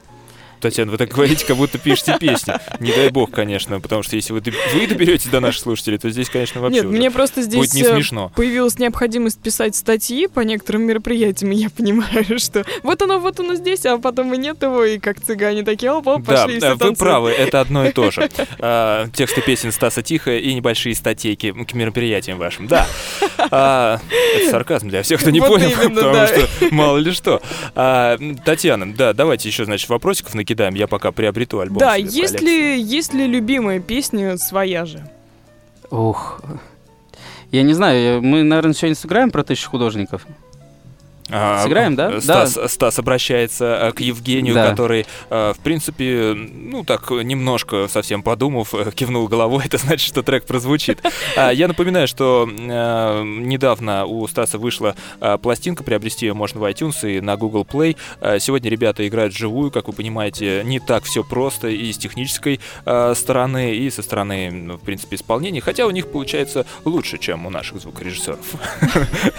Татьяна, 0.59 0.91
вы 0.91 0.97
так 0.97 1.09
говорите, 1.09 1.45
как 1.45 1.57
будто 1.57 1.77
пишете 1.77 2.17
песни. 2.19 2.53
Не 2.79 2.91
дай 2.91 3.09
бог, 3.09 3.31
конечно, 3.31 3.79
потому 3.79 4.03
что 4.03 4.15
если 4.15 4.33
вы, 4.33 4.41
вы 4.73 4.87
доберетесь 4.87 5.27
до 5.27 5.39
наших 5.39 5.61
слушателей, 5.61 5.97
то 5.97 6.09
здесь, 6.09 6.29
конечно, 6.29 6.61
вообще 6.61 6.81
Нет, 6.81 6.89
мне 6.89 7.11
просто 7.11 7.41
здесь 7.41 7.59
будет 7.59 7.73
не 7.73 7.81
э, 7.83 7.93
смешно. 7.93 8.31
появилась 8.35 8.77
необходимость 8.77 9.39
писать 9.39 9.75
статьи 9.75 10.27
по 10.27 10.41
некоторым 10.41 10.83
мероприятиям, 10.83 11.51
и 11.51 11.55
я 11.55 11.69
понимаю, 11.69 12.25
что 12.39 12.65
вот 12.83 13.01
оно, 13.01 13.19
вот 13.19 13.39
оно 13.39 13.55
здесь, 13.55 13.85
а 13.85 13.97
потом 13.97 14.33
и 14.33 14.37
нет 14.37 14.61
его, 14.61 14.83
и 14.83 14.99
как 14.99 15.19
цыгане 15.19 15.63
такие, 15.63 15.91
опа, 15.91 16.19
пошли 16.19 16.59
Да, 16.59 16.75
вы 16.75 16.93
правы, 16.93 17.31
это 17.31 17.61
одно 17.61 17.85
и 17.85 17.91
то 17.91 18.11
же. 18.11 18.29
А, 18.61 19.07
тексты 19.13 19.41
песен 19.41 19.71
Стаса 19.71 20.01
Тихо 20.01 20.35
и 20.35 20.53
небольшие 20.53 20.93
статейки 20.93 21.51
к 21.51 21.73
мероприятиям 21.73 22.37
вашим, 22.37 22.67
да. 22.67 22.87
А, 23.51 23.99
это 24.35 24.51
сарказм 24.51 24.89
для 24.89 25.01
всех, 25.03 25.21
кто 25.21 25.29
не 25.29 25.39
понял, 25.39 25.71
потому 25.71 26.27
что 26.27 26.47
мало 26.71 26.97
ли 26.97 27.11
что. 27.11 27.41
А, 27.75 28.17
Татьяна, 28.43 28.93
да, 28.93 29.13
давайте 29.13 29.47
еще, 29.47 29.65
значит, 29.65 29.87
вопросиков 29.89 30.33
накидаем 30.33 30.48
накидаем, 30.49 30.73
я 30.73 30.87
пока 30.87 31.11
приобрету 31.11 31.59
альбом. 31.59 31.77
Да, 31.77 31.95
есть 31.95 32.41
ли, 32.41 32.79
есть 32.81 33.13
ли 33.13 33.27
любимая 33.27 33.79
песня 33.79 34.37
своя 34.37 34.85
же? 34.85 35.07
Ух, 35.91 36.41
я 37.51 37.63
не 37.63 37.73
знаю, 37.73 38.21
мы, 38.21 38.43
наверное, 38.43 38.73
сегодня 38.73 38.95
сыграем 38.95 39.31
про 39.31 39.43
тысячу 39.43 39.69
художников. 39.69 40.25
А, 41.31 41.63
Сыграем, 41.63 41.95
да? 41.95 42.19
Стас, 42.21 42.55
да. 42.55 42.67
Стас 42.67 42.99
обращается 42.99 43.89
э, 43.89 43.91
к 43.91 44.01
Евгению, 44.01 44.55
да. 44.55 44.69
который, 44.69 45.05
э, 45.29 45.53
в 45.55 45.59
принципе, 45.59 46.33
ну 46.33 46.83
так 46.83 47.11
немножко 47.11 47.87
совсем 47.87 48.23
подумав, 48.23 48.73
э, 48.73 48.91
кивнул 48.91 49.27
головой. 49.27 49.63
Это 49.65 49.77
значит, 49.77 50.07
что 50.07 50.23
трек 50.23 50.45
прозвучит. 50.45 50.99
А, 51.35 51.51
я 51.51 51.67
напоминаю, 51.67 52.07
что 52.07 52.49
недавно 52.49 54.05
у 54.05 54.27
Стаса 54.27 54.57
вышла 54.57 54.95
пластинка, 55.41 55.83
приобрести 55.83 56.25
ее 56.25 56.33
можно 56.33 56.59
в 56.59 56.63
iTunes 56.65 57.17
и 57.17 57.21
на 57.21 57.37
Google 57.37 57.65
Play. 57.69 57.97
Сегодня 58.39 58.69
ребята 58.69 59.07
играют 59.07 59.35
живую, 59.35 59.71
как 59.71 59.87
вы 59.87 59.93
понимаете, 59.93 60.61
не 60.65 60.79
так 60.79 61.03
все 61.03 61.23
просто 61.23 61.67
и 61.67 61.91
с 61.91 61.97
технической 61.97 62.59
стороны, 63.13 63.75
и 63.75 63.89
со 63.89 64.01
стороны, 64.01 64.51
ну, 64.51 64.77
в 64.77 64.81
принципе, 64.81 65.15
исполнения. 65.15 65.61
Хотя 65.61 65.85
у 65.85 65.91
них 65.91 66.11
получается 66.11 66.65
лучше, 66.85 67.17
чем 67.17 67.45
у 67.45 67.49
наших 67.49 67.81
звукорежиссеров. 67.81 68.39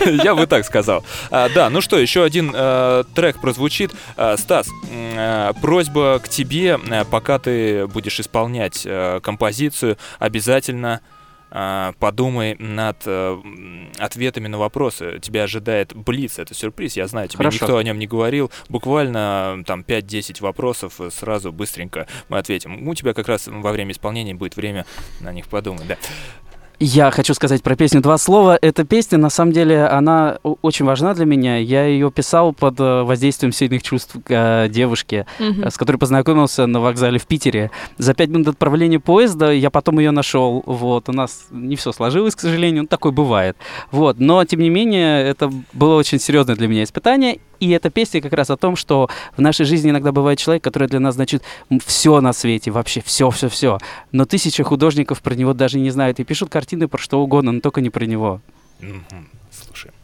Я 0.24 0.35
бы 0.35 0.46
так 0.46 0.64
сказал. 0.64 1.05
Да, 1.31 1.70
ну 1.70 1.80
ну 1.81 1.83
что, 1.83 1.99
еще 1.99 2.25
один 2.25 2.53
э, 2.55 3.05
трек 3.14 3.40
прозвучит. 3.40 3.93
Э, 4.19 4.37
Стас, 4.37 4.69
э, 4.90 5.53
просьба 5.62 6.21
к 6.23 6.29
тебе, 6.29 6.79
э, 6.79 7.05
пока 7.07 7.38
ты 7.38 7.87
будешь 7.87 8.21
исполнять 8.21 8.83
э, 8.85 9.21
композицию, 9.23 9.97
обязательно 10.19 11.01
э, 11.51 11.93
подумай 11.99 12.57
над 12.59 12.99
э, 13.07 13.38
ответами 13.97 14.47
на 14.49 14.59
вопросы. 14.59 15.21
Тебя 15.23 15.45
ожидает 15.45 15.95
Блиц, 15.95 16.38
это 16.38 16.53
сюрприз, 16.53 16.99
я 16.99 17.07
знаю, 17.07 17.29
тебе 17.29 17.38
Хорошо. 17.38 17.64
никто 17.64 17.79
о 17.79 17.83
нем 17.83 17.99
не 17.99 18.07
говорил. 18.07 18.51
Буквально 18.69 19.62
там 19.66 19.81
5-10 19.81 20.43
вопросов, 20.43 21.01
сразу 21.11 21.51
быстренько 21.51 22.07
мы 22.29 22.37
ответим. 22.37 22.87
У 22.87 22.95
тебя 22.95 23.14
как 23.14 23.27
раз 23.27 23.47
во 23.47 23.73
время 23.73 23.93
исполнения 23.93 24.35
будет 24.35 24.55
время 24.55 24.85
на 25.21 25.33
них 25.33 25.47
подумать, 25.47 25.87
да. 25.87 25.97
Я 26.83 27.11
хочу 27.11 27.35
сказать 27.35 27.62
про 27.62 27.77
песню 27.77 28.01
два 28.01 28.16
слова. 28.16 28.59
Эта 28.61 28.85
песня, 28.85 29.19
на 29.19 29.29
самом 29.29 29.53
деле, 29.53 29.85
она 29.85 30.38
очень 30.62 30.87
важна 30.87 31.12
для 31.12 31.27
меня. 31.27 31.59
Я 31.59 31.85
ее 31.85 32.11
писал 32.11 32.55
под 32.55 32.81
э, 32.81 33.03
воздействием 33.03 33.53
сильных 33.53 33.83
чувств 33.83 34.16
э, 34.31 34.66
девушки, 34.71 35.27
mm-hmm. 35.38 35.71
с 35.71 35.77
которой 35.77 35.99
познакомился 35.99 36.66
на 36.66 36.81
вокзале 36.81 37.19
в 37.19 37.27
Питере. 37.27 37.71
За 37.99 38.14
пять 38.14 38.31
минут 38.31 38.49
отправления 38.49 38.99
поезда 38.99 39.53
я 39.53 39.69
потом 39.69 39.99
ее 39.99 40.11
нашел. 40.11 40.62
Вот, 40.64 41.11
у 41.11 41.12
нас 41.12 41.49
не 41.51 41.77
все 41.77 41.93
сложилось, 41.93 42.35
к 42.35 42.40
сожалению, 42.40 42.85
ну, 42.85 42.88
такое 42.88 43.12
бывает. 43.12 43.59
Вот, 43.90 44.19
но, 44.19 44.43
тем 44.47 44.61
не 44.61 44.71
менее, 44.71 45.23
это 45.23 45.53
было 45.75 45.97
очень 45.97 46.19
серьезное 46.19 46.57
для 46.57 46.66
меня 46.66 46.85
испытание. 46.85 47.40
И 47.61 47.70
эта 47.70 47.90
песня 47.90 48.20
как 48.20 48.33
раз 48.33 48.51
о 48.51 48.57
том, 48.57 48.75
что 48.75 49.09
в 49.37 49.40
нашей 49.40 49.66
жизни 49.66 49.90
иногда 49.90 50.12
бывает 50.12 50.38
человек, 50.38 50.64
который 50.64 50.88
для 50.88 50.99
нас 50.99 51.14
значит 51.14 51.42
все 51.85 52.20
на 52.20 52.33
свете, 52.33 52.70
вообще 52.70 53.03
все, 53.05 53.31
все, 53.31 53.49
все. 53.49 53.79
Но 54.12 54.25
тысяча 54.25 54.64
художников 54.64 55.20
про 55.20 55.35
него 55.35 55.53
даже 55.53 55.79
не 55.79 55.90
знают 55.90 56.18
и 56.20 56.25
пишут 56.25 56.49
картины 56.49 56.88
про 56.88 56.99
что 56.99 57.20
угодно, 57.20 57.53
но 57.53 57.61
только 57.61 57.83
не 57.83 57.90
про 57.90 58.05
него. 58.07 58.40
Слушай. 59.51 59.90
Я 59.92 60.00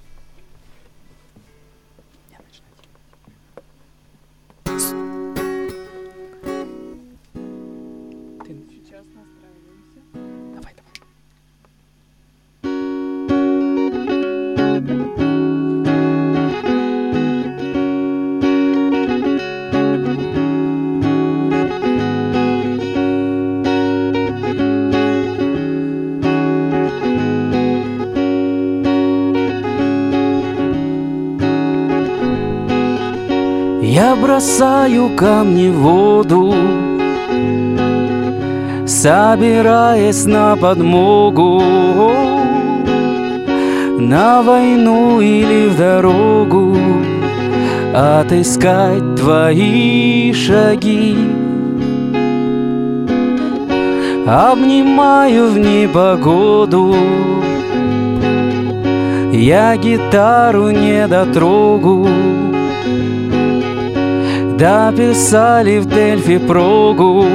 бросаю 34.26 35.10
камни 35.16 35.68
в 35.68 35.78
воду 35.78 36.54
Собираясь 38.84 40.24
на 40.26 40.56
подмогу. 40.56 41.62
На 43.98 44.42
войну 44.42 45.20
или 45.20 45.68
в 45.68 45.76
дорогу 45.76 46.76
Отыскать 47.94 49.14
твои 49.16 50.32
шаги. 50.32 51.16
Обнимаю 54.26 55.50
в 55.50 55.58
непогоду. 55.58 56.94
Я 59.32 59.76
гитару 59.76 60.70
не 60.70 61.06
дотрогу 61.06 62.08
Дописали 64.58 65.80
в 65.80 65.86
Дельфи 65.86 66.38
прогу 66.38 67.26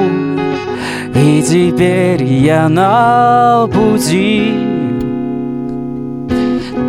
И 1.14 1.44
теперь 1.44 2.24
я 2.24 2.68
на 2.68 3.68
пути 3.72 4.71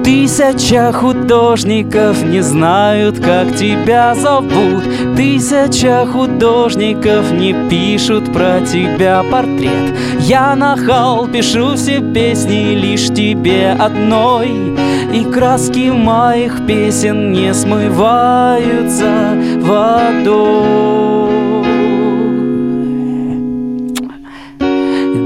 Тысяча 0.05 0.93
художников 0.93 2.25
не 2.25 2.41
знают, 2.41 3.21
как 3.21 3.55
тебя 3.55 4.17
зовут. 4.17 4.83
Тысяча 5.17 6.05
художников 6.11 7.31
не 7.31 7.55
пишут 7.71 8.33
про 8.33 8.61
тебя 8.61 9.23
портрет. 9.31 9.95
Я 10.19 10.57
нахал, 10.57 11.29
пишу 11.29 11.77
все 11.77 12.01
песни 12.01 12.75
лишь 12.75 13.09
тебе 13.15 13.71
одной. 13.71 14.77
И 15.15 15.25
краски 15.25 15.91
моих 15.91 16.67
песен 16.67 17.31
не 17.33 17.55
смываются 17.55 19.37
водой. 19.61 21.31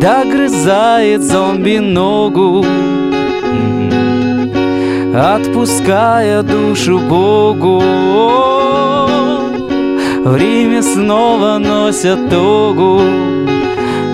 Догрызает 0.01 1.23
зомби 1.23 1.79
ногу 1.79 2.63
отпуская 5.17 6.43
душу 6.43 6.99
Богу. 6.99 7.83
Время 10.25 10.83
снова 10.83 11.59
носят 11.59 12.29
тогу, 12.29 13.01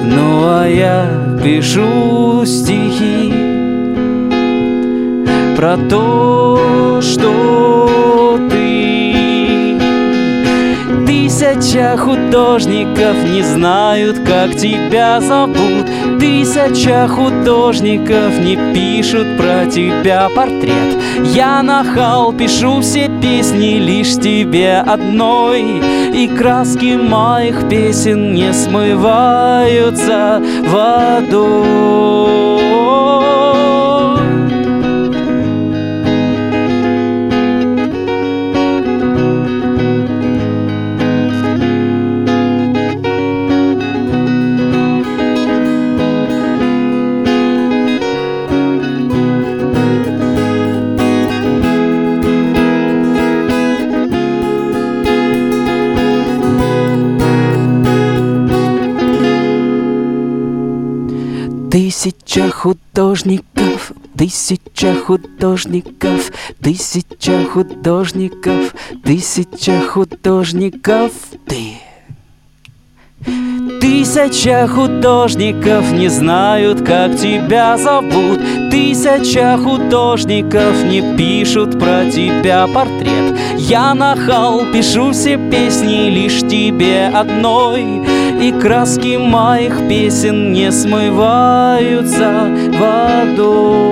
ну 0.05 0.43
а 0.45 0.67
я 0.67 1.09
пишу 1.43 2.45
стихи 2.47 3.33
про 5.57 5.77
то, 5.89 7.01
что 7.01 8.39
ты. 8.51 9.79
Тысяча 11.07 11.97
художников 11.97 13.17
не 13.33 13.43
знают, 13.43 14.19
как 14.21 14.55
тебя 14.55 15.21
зовут. 15.21 15.82
Тысяча 16.19 17.09
художников 17.09 18.39
не 18.41 18.57
пишут 18.75 19.37
про 19.37 19.67
тебя 19.67 20.29
портрет. 20.35 20.99
Я 21.25 21.63
нахал, 21.63 22.33
пишу 22.33 22.81
все 22.81 23.11
песни 23.21 23.79
лишь 23.79 24.15
тебе 24.15 24.79
одной. 24.79 25.83
И 26.15 26.29
краски 26.29 26.97
моих 26.97 27.69
песен 27.69 28.35
не 28.35 28.53
смываются 28.53 30.43
водой 30.69 32.52
Тысяча 62.33 62.51
художников, 62.51 63.93
тысяча 64.17 64.95
художников, 64.95 66.33
тысяча 66.63 67.45
художников, 67.45 68.75
тысяча 69.05 69.79
художников, 69.83 71.13
ты. 71.47 71.75
Тысяча 73.83 74.67
художников 74.67 75.93
не 75.93 76.09
знают, 76.09 76.81
как 76.81 77.19
тебя 77.19 77.77
зовут 77.77 78.41
Тысяча 78.73 79.59
художников 79.63 80.83
не 80.85 81.15
пишут 81.15 81.79
про 81.79 82.11
тебя 82.11 82.67
портрет. 82.67 83.39
Я 83.59 83.93
нахал, 83.93 84.63
пишу 84.73 85.13
все 85.13 85.37
песни 85.37 86.09
лишь 86.09 86.41
тебе 86.41 87.09
одной 87.09 88.03
И 88.41 88.51
краски 88.59 89.19
моих 89.19 89.87
песен 89.91 90.55
не 90.55 90.73
смываются 90.73 92.49
водой 92.81 93.83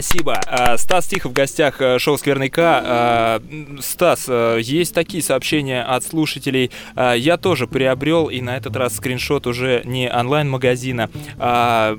Спасибо. 0.00 0.40
А, 0.46 0.78
Стас 0.78 1.08
Тихо 1.08 1.28
в 1.28 1.32
гостях 1.32 1.80
э, 1.80 1.98
шоу 1.98 2.18
«Скверный 2.18 2.50
К». 2.50 2.58
А, 2.60 3.42
Стас, 3.80 4.26
э, 4.28 4.60
есть 4.62 4.94
такие 4.94 5.24
сообщения 5.24 5.82
от 5.82 6.04
слушателей. 6.04 6.70
А, 6.94 7.14
я 7.14 7.36
тоже 7.36 7.66
приобрел, 7.66 8.28
и 8.28 8.40
на 8.40 8.56
этот 8.56 8.76
раз 8.76 8.94
скриншот 8.94 9.48
уже 9.48 9.82
не 9.84 10.08
онлайн-магазина, 10.08 11.10
а 11.38 11.98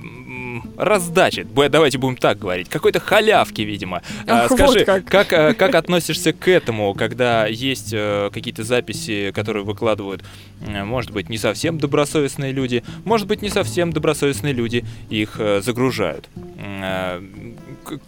раздачи. 0.77 1.45
Давайте 1.53 1.97
будем 1.97 2.15
так 2.15 2.39
говорить. 2.39 2.69
Какой-то 2.69 3.01
халявки, 3.01 3.63
видимо. 3.63 4.01
Ах, 4.27 4.49
Скажи, 4.49 4.79
вот 4.79 4.85
как. 4.85 5.05
Как, 5.05 5.33
э, 5.33 5.53
как 5.53 5.75
относишься 5.75 6.31
к 6.31 6.47
этому, 6.47 6.93
когда 6.93 7.47
есть 7.47 7.93
какие-то 8.31 8.63
записи, 8.63 9.33
которые 9.35 9.65
выкладывают, 9.65 10.23
может 10.62 11.12
быть, 11.12 11.27
не 11.27 11.38
совсем 11.38 11.77
добросовестные 11.77 12.53
люди, 12.53 12.81
может 13.03 13.27
быть, 13.27 13.41
не 13.41 13.49
совсем 13.49 13.91
добросовестные 13.91 14.53
люди 14.53 14.85
их 15.09 15.38
загружают? 15.59 16.29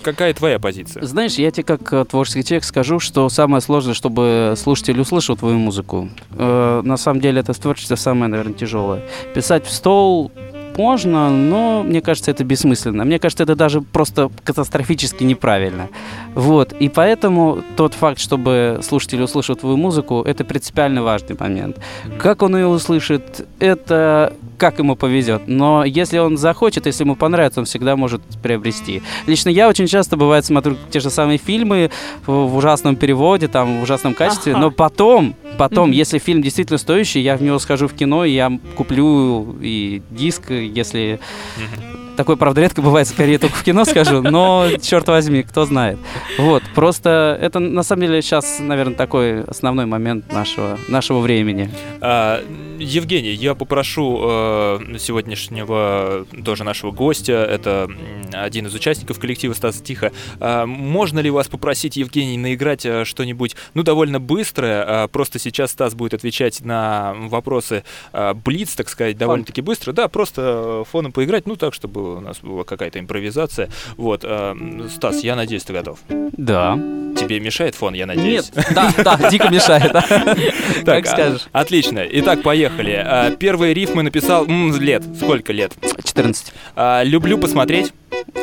Какая 0.02 0.34
твоя 0.34 0.60
позиция? 0.60 1.04
Знаешь, 1.04 1.36
я 1.36 1.52
тебе 1.52 1.64
как 1.64 1.94
э, 1.94 2.06
творческий 2.06 2.44
человек 2.44 2.64
скажу, 2.64 3.00
что 3.00 3.30
самое 3.30 3.62
сложное, 3.62 3.94
чтобы 3.94 4.54
слушатель 4.58 5.00
услышал 5.00 5.38
твою 5.38 5.58
музыку. 5.58 6.10
Э, 6.32 6.82
на 6.84 6.98
самом 6.98 7.22
деле 7.22 7.42
это 7.42 7.54
творчество 7.54 7.96
самое, 7.96 8.28
наверное, 8.28 8.54
тяжелое. 8.54 9.04
Писать 9.34 9.66
в 9.66 9.72
стол 9.72 10.32
можно, 10.78 11.30
но 11.30 11.84
мне 11.84 12.02
кажется, 12.02 12.32
это 12.32 12.44
бессмысленно. 12.44 13.04
Мне 13.06 13.20
кажется, 13.20 13.44
это 13.44 13.56
даже 13.56 13.82
просто 13.82 14.32
катастрофически 14.44 15.24
неправильно. 15.24 15.90
Вот. 16.36 16.74
И 16.74 16.90
поэтому 16.90 17.64
тот 17.76 17.94
факт, 17.94 18.20
чтобы 18.20 18.80
слушатель 18.84 19.22
услышал 19.22 19.56
твою 19.56 19.78
музыку, 19.78 20.22
это 20.26 20.44
принципиально 20.44 21.04
важный 21.04 21.36
момент. 21.40 21.78
Как 22.18 22.42
он 22.42 22.56
ее 22.56 22.68
услышит, 22.68 23.46
это 23.60 24.34
как 24.62 24.78
ему 24.78 24.96
повезет. 24.96 25.48
Но 25.48 25.84
если 25.84 26.20
он 26.20 26.38
захочет, 26.38 26.86
если 26.86 27.04
ему 27.04 27.16
понравится, 27.16 27.62
он 27.62 27.66
всегда 27.66 27.96
может 27.96 28.22
приобрести. 28.44 29.02
Лично 29.26 29.50
я 29.50 29.68
очень 29.68 29.88
часто, 29.88 30.18
бывает, 30.18 30.46
смотрю 30.46 30.78
те 30.92 31.00
же 31.00 31.10
самые 31.10 31.40
фильмы 31.40 31.90
в, 32.28 32.56
ужасном 32.56 32.96
переводе, 32.96 33.48
там, 33.48 33.80
в 33.80 33.84
ужасном 33.84 34.14
качестве, 34.14 34.52
ага. 34.54 34.62
но 34.62 34.70
потом, 34.70 35.34
потом, 35.58 35.90
mm-hmm. 35.90 35.96
если 35.96 36.20
фильм 36.20 36.44
действительно 36.44 36.78
стоящий, 36.78 37.22
я 37.22 37.38
в 37.38 37.42
него 37.42 37.58
схожу 37.58 37.88
в 37.88 37.94
кино, 37.94 38.24
и 38.24 38.34
я 38.34 38.52
куплю 38.76 39.58
и 39.60 40.04
диск, 40.12 40.52
если... 40.52 41.20
Mm-hmm 41.58 42.01
Такое, 42.18 42.36
правда, 42.36 42.62
редко 42.62 42.82
бывает, 42.82 43.08
скорее 43.08 43.38
только 43.40 43.56
в 43.56 43.64
кино 43.64 43.86
скажу, 43.86 44.22
но, 44.22 44.68
черт 44.82 45.08
возьми, 45.08 45.44
кто 45.44 45.66
знает. 45.66 45.98
Вот, 46.38 46.64
просто 46.76 47.38
это, 47.42 47.60
на 47.60 47.84
самом 47.84 48.04
деле, 48.04 48.22
сейчас, 48.22 48.60
наверное, 48.60 48.96
такой 48.96 49.44
основной 49.44 49.86
момент 49.86 50.32
нашего, 50.32 50.78
нашего 50.88 51.20
времени. 51.20 51.70
А, 52.02 52.44
Евгений, 52.80 53.32
я 53.32 53.56
попрошу 53.56 54.20
э, 54.24 54.80
сегодняшнего 55.00 56.26
тоже 56.44 56.64
нашего 56.64 56.92
гостя, 56.92 57.34
это 57.34 57.90
один 58.34 58.68
из 58.68 58.74
участников 58.74 59.20
коллектива 59.20 59.54
Стаса 59.54 59.84
Тихо, 59.84 60.12
э, 60.40 60.66
можно 60.66 61.20
ли 61.20 61.30
вас 61.30 61.48
попросить, 61.48 61.96
Евгений, 61.96 62.38
наиграть 62.38 62.86
э, 62.86 63.06
что-нибудь, 63.06 63.56
ну, 63.74 63.84
довольно 63.84 64.20
быстрое, 64.20 65.06
э, 65.06 65.08
просто 65.08 65.40
сейчас 65.40 65.72
Стас 65.72 65.94
будет 65.94 66.14
отвечать 66.14 66.62
на 66.62 67.14
вопросы 67.28 67.84
э, 68.14 68.34
Блиц, 68.34 68.76
так 68.76 68.90
сказать, 68.90 69.18
довольно-таки 69.18 69.62
быстро, 69.62 69.94
да, 69.94 70.08
просто 70.08 70.84
фоном 70.92 71.12
поиграть, 71.12 71.46
ну, 71.46 71.56
так, 71.56 71.74
чтобы 71.74 72.01
у 72.02 72.20
нас 72.20 72.40
была 72.42 72.64
какая-то 72.64 73.00
импровизация. 73.00 73.70
Вот, 73.98 74.22
э, 74.24 74.56
Стас, 74.94 75.24
я 75.24 75.36
надеюсь, 75.36 75.64
ты 75.64 75.74
готов. 75.74 76.00
Да. 76.10 76.80
Тебе 77.16 77.40
мешает 77.40 77.76
фон, 77.76 77.94
я 77.94 78.06
надеюсь? 78.06 78.52
Нет, 78.56 78.68
да, 78.74 78.92
да, 78.98 79.30
дико 79.30 79.50
мешает. 79.50 79.92
Как 80.86 81.06
скажешь. 81.06 81.48
Отлично. 81.52 82.06
Итак, 82.10 82.42
поехали. 82.42 82.92
А, 82.92 83.32
первые 83.32 83.74
рифмы 83.74 84.04
написал... 84.04 84.46
Лет. 84.48 85.04
Сколько 85.18 85.54
лет? 85.54 85.74
14. 86.04 86.54
А, 86.76 87.04
люблю 87.04 87.38
посмотреть. 87.38 87.94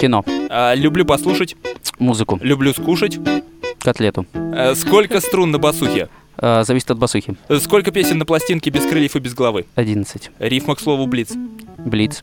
Кино. 0.01 0.25
А, 0.49 0.75
люблю 0.75 1.05
послушать. 1.05 1.57
Музыку. 1.99 2.39
Люблю 2.43 2.73
скушать. 2.73 3.19
Котлету. 3.79 4.27
Сколько 4.75 5.21
струн 5.21 5.51
на 5.51 5.59
басухе? 5.59 6.09
Зависит 6.41 6.91
от 6.91 6.99
басухи. 6.99 7.35
Сколько 7.61 7.91
песен 7.91 8.19
на 8.19 8.27
пластинке 8.27 8.71
без 8.71 8.87
крыльев 8.87 9.17
и 9.17 9.19
без 9.19 9.35
головы? 9.35 9.67
11. 9.75 10.31
Рифма 10.39 10.77
к 10.77 10.81
слову 10.81 11.07
Блиц. 11.07 11.33
Блиц. 11.79 12.23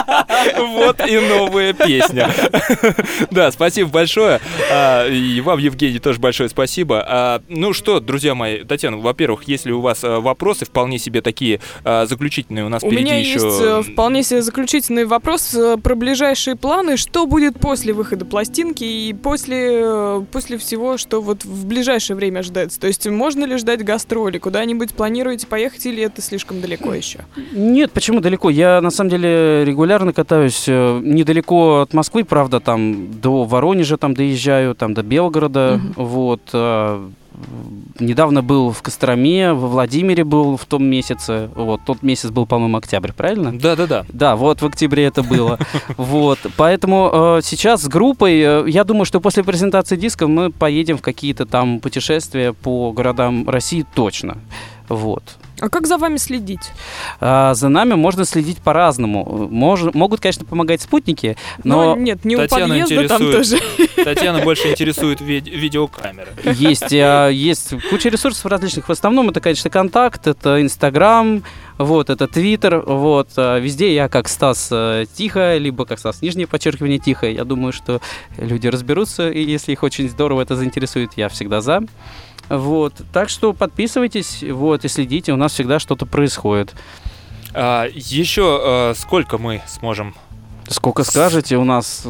Вот 0.57 1.07
и 1.07 1.19
новая 1.19 1.73
песня. 1.73 2.29
Да, 3.31 3.51
спасибо 3.51 3.89
большое. 3.89 4.39
А, 4.71 5.07
и 5.07 5.39
вам, 5.41 5.59
Евгений, 5.59 5.99
тоже 5.99 6.19
большое 6.19 6.49
спасибо. 6.49 7.05
А, 7.07 7.41
ну 7.47 7.73
что, 7.73 7.99
друзья 7.99 8.35
мои, 8.35 8.63
Татьяна, 8.63 8.97
во-первых, 8.97 9.43
если 9.47 9.71
у 9.71 9.81
вас 9.81 10.03
а, 10.03 10.19
вопросы 10.19 10.65
вполне 10.65 10.97
себе 10.99 11.21
такие 11.21 11.59
заключительные, 11.83 12.65
у 12.65 12.69
нас 12.69 12.81
впереди 12.81 13.19
еще... 13.19 13.39
У 13.39 13.43
меня 13.43 13.77
есть 13.77 13.91
вполне 13.91 14.23
себе 14.23 14.41
заключительный 14.41 15.05
вопрос 15.05 15.53
э, 15.53 15.77
про 15.77 15.95
ближайшие 15.95 16.55
планы. 16.55 16.97
Что 16.97 17.25
будет 17.25 17.59
после 17.59 17.93
выхода 17.93 18.25
пластинки 18.25 18.83
и 18.83 19.13
после, 19.13 19.81
э, 19.83 20.21
после 20.31 20.57
всего, 20.57 20.97
что 20.97 21.21
вот 21.21 21.43
в 21.43 21.65
ближайшее 21.65 22.15
время 22.15 22.39
ожидается? 22.39 22.79
То 22.79 22.87
есть 22.87 23.07
можно 23.07 23.45
ли 23.45 23.57
ждать 23.57 23.83
гастроли? 23.83 24.37
Куда-нибудь 24.37 24.93
планируете 24.93 25.47
поехать 25.47 25.85
или 25.85 26.03
это 26.03 26.21
слишком 26.21 26.61
далеко 26.61 26.93
еще? 26.93 27.19
Нет, 27.53 27.91
почему 27.91 28.19
далеко? 28.19 28.49
Я, 28.49 28.81
на 28.81 28.89
самом 28.89 29.09
деле, 29.09 29.65
регулярно 29.65 30.13
катаюсь 30.21 30.65
э, 30.67 31.01
недалеко 31.03 31.81
от 31.81 31.93
Москвы, 31.95 32.23
правда, 32.23 32.59
там 32.59 33.19
до 33.19 33.43
Воронежа 33.43 33.97
там 33.97 34.13
доезжаю, 34.13 34.75
там 34.75 34.93
до 34.93 35.01
Белгорода, 35.01 35.81
угу. 35.95 36.03
вот. 36.05 36.41
Э, 36.53 37.09
недавно 37.99 38.43
был 38.43 38.71
в 38.71 38.83
Костроме, 38.83 39.53
во 39.53 39.67
Владимире 39.67 40.23
был 40.23 40.57
в 40.57 40.65
том 40.65 40.85
месяце. 40.85 41.49
Вот, 41.55 41.81
тот 41.85 42.03
месяц 42.03 42.29
был, 42.29 42.45
по-моему, 42.45 42.77
октябрь, 42.77 43.13
правильно? 43.13 43.57
Да, 43.57 43.75
да, 43.75 43.87
да. 43.87 44.05
Да, 44.09 44.35
вот 44.35 44.61
в 44.61 44.65
октябре 44.65 45.05
это 45.05 45.23
было. 45.23 45.57
Вот. 45.97 46.39
Поэтому 46.57 47.09
э, 47.11 47.39
сейчас 47.43 47.81
с 47.81 47.87
группой, 47.87 48.39
э, 48.39 48.63
я 48.67 48.83
думаю, 48.83 49.05
что 49.05 49.19
после 49.19 49.43
презентации 49.43 49.95
диска 49.95 50.27
мы 50.27 50.51
поедем 50.51 50.97
в 50.97 51.01
какие-то 51.01 51.45
там 51.45 51.79
путешествия 51.79 52.53
по 52.53 52.91
городам 52.91 53.49
России 53.49 53.85
точно. 53.95 54.37
Вот. 54.87 55.23
А 55.61 55.69
как 55.69 55.85
за 55.85 55.97
вами 55.97 56.17
следить? 56.17 56.71
А, 57.19 57.53
за 57.53 57.69
нами 57.69 57.93
можно 57.93 58.25
следить 58.25 58.57
по-разному. 58.57 59.47
Мож, 59.51 59.83
могут, 59.93 60.19
конечно, 60.19 60.43
помогать 60.43 60.81
спутники, 60.81 61.37
но... 61.63 61.95
но 61.95 61.95
нет, 61.95 62.25
не 62.25 62.35
Татьяна 62.35 62.75
у 62.75 62.79
подъезда 62.81 63.07
там 63.07 63.31
тоже. 63.31 63.59
Татьяна 63.95 64.39
больше 64.43 64.71
интересует 64.71 65.21
ви- 65.21 65.39
видеокамеры. 65.39 66.31
Есть, 66.55 66.91
а, 66.91 67.29
есть 67.29 67.75
куча 67.91 68.09
ресурсов 68.09 68.43
различных. 68.47 68.89
В 68.89 68.91
основном 68.91 69.29
это, 69.29 69.39
конечно, 69.39 69.69
контакт, 69.69 70.25
это 70.25 70.59
Инстаграм, 70.63 71.43
вот, 71.77 72.09
это 72.09 72.27
Твиттер, 72.27 72.79
вот. 72.79 73.29
А 73.37 73.59
везде 73.59 73.93
я 73.93 74.09
как 74.09 74.29
Стас 74.29 74.69
э, 74.71 75.05
Тихо, 75.15 75.57
либо 75.57 75.85
как 75.85 75.99
Стас 75.99 76.23
Нижнее 76.23 76.47
подчеркивание 76.47 76.97
Тихо. 76.97 77.29
Я 77.29 77.43
думаю, 77.43 77.71
что 77.71 78.01
люди 78.37 78.67
разберутся, 78.67 79.29
и 79.29 79.43
если 79.43 79.73
их 79.73 79.83
очень 79.83 80.09
здорово 80.09 80.41
это 80.41 80.55
заинтересует, 80.55 81.11
я 81.17 81.29
всегда 81.29 81.61
за. 81.61 81.83
Вот. 82.51 82.93
Так 83.13 83.29
что 83.29 83.53
подписывайтесь, 83.53 84.43
вот, 84.43 84.83
и 84.83 84.89
следите, 84.89 85.31
у 85.31 85.37
нас 85.37 85.53
всегда 85.53 85.79
что-то 85.79 86.05
происходит. 86.05 86.73
А, 87.53 87.87
еще 87.93 88.59
а, 88.61 88.93
сколько 88.93 89.37
мы 89.37 89.61
сможем? 89.67 90.13
Сколько 90.67 91.03
скажете, 91.05 91.55
у 91.57 91.63
нас 91.63 92.05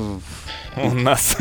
у 0.78 0.94
нас 0.94 1.38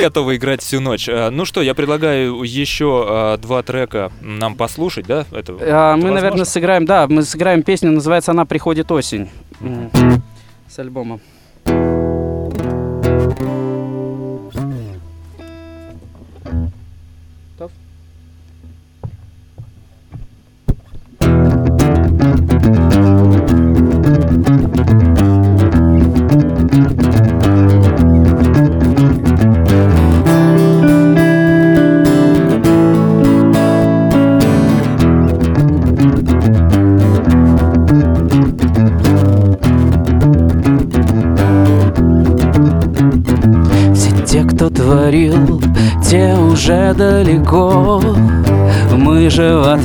готовы 0.00 0.36
играть 0.36 0.62
всю 0.62 0.80
ночь. 0.80 1.06
А, 1.08 1.28
ну 1.30 1.44
что, 1.44 1.60
я 1.60 1.74
предлагаю 1.74 2.42
еще 2.44 3.38
два 3.42 3.62
трека 3.62 4.10
нам 4.22 4.56
послушать, 4.56 5.06
да? 5.06 5.26
Это, 5.32 5.54
а, 5.60 5.96
мы, 5.96 6.10
наверное, 6.12 6.46
сыграем, 6.46 6.86
да, 6.86 7.06
мы 7.08 7.24
сыграем 7.24 7.62
песню, 7.62 7.90
называется 7.90 8.30
она 8.30 8.46
«Приходит 8.46 8.90
осень» 8.90 9.28
с 10.66 10.78
альбома. 10.78 11.20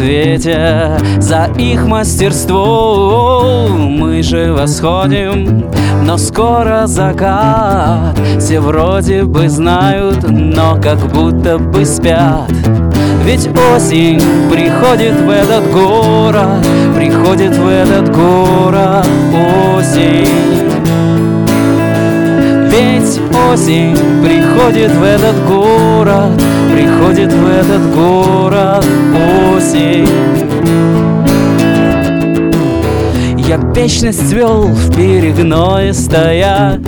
Ответе 0.07 0.97
за 1.19 1.49
их 1.57 1.85
мастерство 1.85 3.67
Мы 3.69 4.23
же 4.23 4.53
восходим, 4.53 5.69
но 6.03 6.17
скоро 6.17 6.87
закат 6.87 8.17
Все 8.39 8.61
вроде 8.61 9.23
бы 9.23 9.49
знают, 9.49 10.23
но 10.29 10.79
как 10.81 10.99
будто 11.11 11.57
бы 11.57 11.85
спят 11.85 12.49
ведь 13.25 13.49
осень 13.75 14.21
приходит 14.49 15.13
в 15.19 15.29
этот 15.29 15.69
город, 15.73 16.65
приходит 16.95 17.57
в 17.57 17.67
этот 17.67 18.15
город 18.15 19.05
осень. 19.75 20.29
Ведь 22.71 23.19
осень 23.51 23.97
приходит 24.23 24.91
в 24.91 25.03
этот 25.03 25.45
город, 25.45 26.41
приходит 26.71 27.33
в 27.33 27.47
этот 27.49 27.93
город 27.93 28.85
осень. 29.13 29.26
Я 33.37 33.57
вечность 33.73 34.29
свел 34.29 34.63
в 34.63 34.95
перегное 34.95 35.93
стоя 35.93 36.79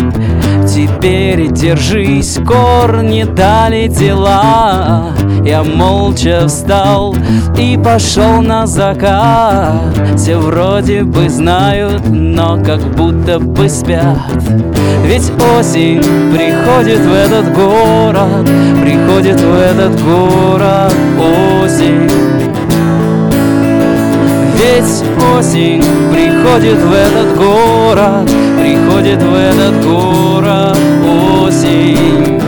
Теперь 0.67 1.47
держись, 1.47 2.37
корни 2.45 3.23
дали 3.23 3.87
дела. 3.87 5.07
Я 5.43 5.63
молча 5.63 6.47
встал 6.47 7.15
и 7.57 7.75
пошел 7.83 8.43
на 8.43 8.67
закат. 8.67 9.81
Все 10.15 10.37
вроде 10.37 11.03
бы 11.03 11.27
знают, 11.27 12.07
но 12.09 12.63
как 12.63 12.81
будто 12.95 13.39
бы 13.39 13.67
спят. 13.67 14.17
Ведь 15.05 15.31
осень 15.57 16.03
приходит 16.31 16.99
в 16.99 17.13
этот 17.13 17.51
город 17.53 18.47
Приходит 18.83 19.39
в 19.39 19.53
этот 19.55 19.99
город 20.03 20.93
осень 21.17 22.48
осень 25.39 25.81
приходит 26.11 26.77
в 26.79 26.91
этот 26.91 27.37
город, 27.37 28.29
приходит 28.59 29.21
в 29.23 29.33
этот 29.33 29.85
город 29.85 30.77
осень. 31.07 32.41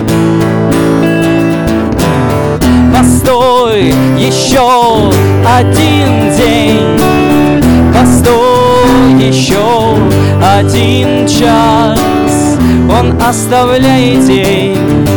Постой 2.94 3.94
еще 4.20 5.10
один 5.48 6.36
день, 6.36 7.64
постой 7.94 9.26
еще 9.26 9.96
один 10.44 11.26
час, 11.28 12.58
он 12.92 13.18
оставляет 13.22 14.28
тень 14.28 15.08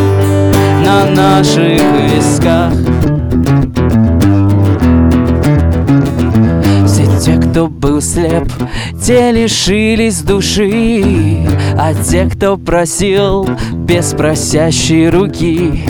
на 0.85 1.07
наших 1.07 1.81
висках. 2.09 2.94
Слеп, 8.05 8.49
те 9.03 9.33
лишились 9.33 10.21
души, 10.21 11.47
А 11.79 11.93
те, 11.95 12.27
кто 12.27 12.57
просил 12.57 13.49
без 13.73 14.13
просящей 14.13 15.09
руки. 15.09 15.85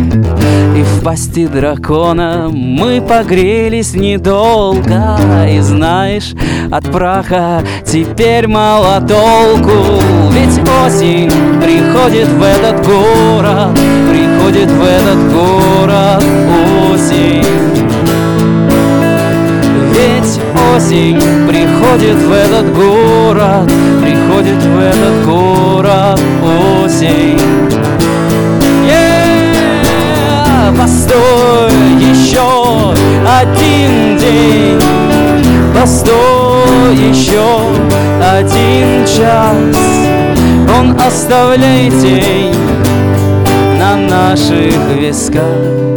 И 0.77 0.83
в 0.83 1.05
пасти 1.05 1.47
дракона 1.47 2.49
мы 2.53 3.01
погрелись 3.01 3.95
недолго, 3.95 5.19
И 5.49 5.61
знаешь, 5.61 6.35
от 6.71 6.91
праха 6.91 7.63
теперь 7.85 8.47
мало 8.49 9.01
толку, 9.01 10.01
Ведь 10.33 10.61
осень 10.87 11.31
приходит 11.61 12.29
в 12.29 12.43
этот 12.43 12.87
город, 12.87 13.79
Приходит 14.11 14.71
в 14.71 14.83
этот 14.83 15.33
город 15.33 16.25
осень. 16.93 17.74
Осень 20.77 21.21
приходит 21.49 22.17
в 22.17 22.33
этот 22.33 22.75
город 22.75 23.71
Приходит 24.03 24.63
в 24.63 24.79
этот 24.79 25.25
город 25.25 26.21
осень 26.43 27.41
yeah! 28.87 30.77
Постой 30.77 31.71
еще 32.01 32.93
один 33.41 34.19
день 34.19 34.81
Постой 35.79 36.97
еще 36.97 37.45
один 38.21 39.07
час 39.07 39.77
Он 40.77 40.99
оставляет 41.01 42.01
тень 42.01 42.55
на 43.79 43.97
наших 43.97 44.75
висках 44.97 45.94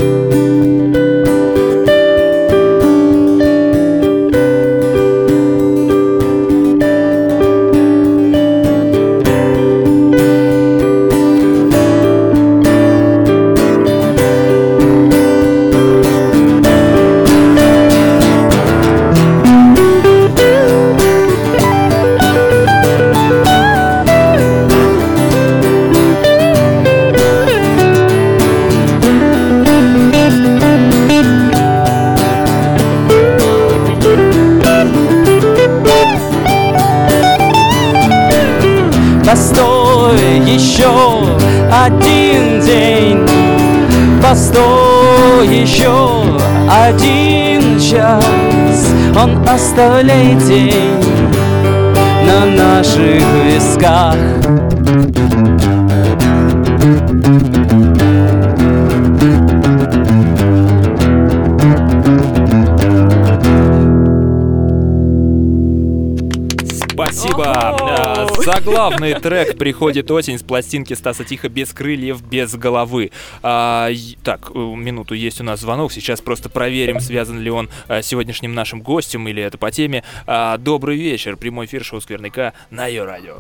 Заглавный 69.07 69.21
трек 69.21 69.57
«Приходит 69.57 70.11
осень» 70.11 70.37
с 70.37 70.43
пластинки 70.43 70.93
Стаса 70.93 71.23
Тихо 71.23 71.47
«Без 71.47 71.71
крыльев, 71.71 72.21
без 72.21 72.55
головы». 72.55 73.11
А, 73.41 73.89
так, 74.23 74.51
э, 74.53 74.57
минуту, 74.57 75.13
есть 75.13 75.39
у 75.39 75.43
нас 75.45 75.61
звонок. 75.61 75.93
Сейчас 75.93 76.19
просто 76.19 76.49
проверим, 76.49 76.99
связан 76.99 77.39
ли 77.39 77.49
он 77.49 77.69
а, 77.87 78.01
сегодняшним 78.01 78.53
нашим 78.53 78.81
гостем 78.81 79.27
или 79.27 79.41
это 79.41 79.57
по 79.57 79.71
теме. 79.71 80.03
А, 80.25 80.57
добрый 80.57 80.97
вечер. 80.97 81.37
Прямой 81.37 81.67
эфир 81.67 81.85
шоу 81.85 82.01
«Скверняка» 82.01 82.53
на 82.69 82.87
ее 82.87 83.05
радио. 83.05 83.37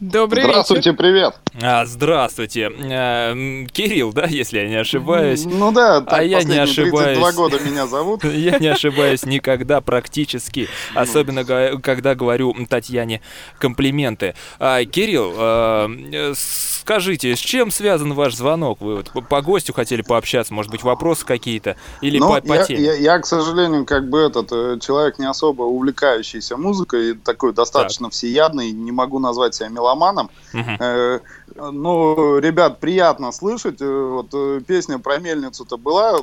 Добрый 0.00 0.44
Здравствуйте, 0.44 0.90
вечер. 0.90 0.98
привет. 0.98 1.34
А, 1.62 1.86
здравствуйте. 1.86 2.70
А, 2.70 3.32
Кирилл, 3.72 4.12
да, 4.12 4.26
если 4.26 4.58
я 4.58 4.68
не 4.68 4.74
ошибаюсь. 4.74 5.46
Ну 5.46 5.72
да, 5.72 6.02
так, 6.02 6.18
а 6.18 6.22
я 6.22 6.42
не 6.42 6.58
ошибаюсь. 6.58 7.18
32 7.18 7.32
года 7.32 7.58
меня 7.60 7.86
зовут. 7.86 8.22
Я 8.36 8.58
не 8.58 8.66
ошибаюсь 8.66 9.24
никогда 9.24 9.80
практически, 9.80 10.68
ну. 10.94 11.00
особенно 11.00 11.44
когда 11.44 12.14
говорю 12.14 12.54
Татьяне 12.68 13.22
комплименты. 13.58 14.34
А, 14.58 14.84
Кирилл, 14.84 15.32
а, 15.36 15.90
скажите, 16.34 17.34
с 17.34 17.38
чем 17.38 17.70
связан 17.70 18.12
ваш 18.12 18.34
звонок? 18.34 18.82
Вы 18.82 18.96
вот 18.96 19.28
по 19.28 19.40
гостю 19.40 19.72
хотели 19.72 20.02
пообщаться, 20.02 20.52
может 20.52 20.70
быть, 20.70 20.82
вопросы 20.82 21.24
какие-то 21.24 21.76
или 22.02 22.18
ну, 22.18 22.28
по, 22.28 22.40
по 22.42 22.52
я, 22.52 22.64
теме? 22.64 22.82
Я, 22.82 22.94
я, 22.94 23.18
к 23.18 23.26
сожалению, 23.26 23.86
как 23.86 24.10
бы 24.10 24.18
этот 24.18 24.52
э, 24.52 24.78
человек 24.80 25.18
не 25.18 25.26
особо 25.26 25.62
увлекающийся 25.62 26.58
музыкой, 26.58 27.14
такой 27.14 27.54
достаточно 27.54 28.08
так. 28.08 28.12
всеядный, 28.12 28.72
не 28.72 28.92
могу 28.92 29.18
назвать 29.18 29.54
себя 29.54 29.68
мелодией 29.68 29.85
меломаном. 29.86 30.30
Э, 30.52 31.20
ну, 31.54 32.38
ребят, 32.38 32.80
приятно 32.80 33.32
слышать. 33.32 33.80
Э, 33.80 33.86
вот 33.86 34.28
э, 34.34 34.60
песня 34.66 34.98
про 34.98 35.18
мельницу-то 35.18 35.76
была. 35.76 36.20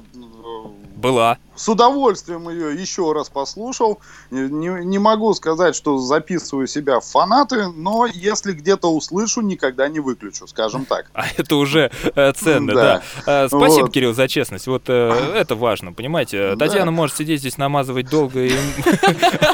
Была. 1.04 1.38
С 1.56 1.70
удовольствием 1.70 2.49
ее 2.49 2.80
еще 2.80 3.12
раз 3.14 3.30
послушал. 3.30 3.99
Не, 4.32 4.84
не 4.86 4.97
могу 4.97 5.34
сказать, 5.34 5.76
что 5.76 5.99
записываю 5.99 6.66
себя 6.66 6.99
в 6.99 7.06
фанаты, 7.06 7.68
но 7.68 8.08
если 8.08 8.54
где-то 8.54 8.88
услышу, 8.88 9.41
никогда 9.41 9.88
не 9.88 9.99
выключу, 9.99 10.47
скажем 10.47 10.86
так. 10.86 11.06
А 11.14 11.26
это 11.38 11.56
уже 11.58 11.91
э, 12.16 12.34
ценно, 12.34 12.74
да. 12.74 13.01
да. 13.26 13.45
Э, 13.45 13.47
спасибо, 13.47 13.86
вот. 13.86 13.93
Кирилл, 13.93 14.14
за 14.14 14.28
честность. 14.28 14.66
Вот 14.68 14.84
э, 14.88 15.34
это 15.36 15.56
важно, 15.56 15.93
понимаете? 15.93 16.56
Татьяна 16.56 16.86
да. 16.86 16.91
может 16.91 17.18
сидеть 17.18 17.41
здесь 17.41 17.58
намазывать 17.58 18.10
долго, 18.10 18.39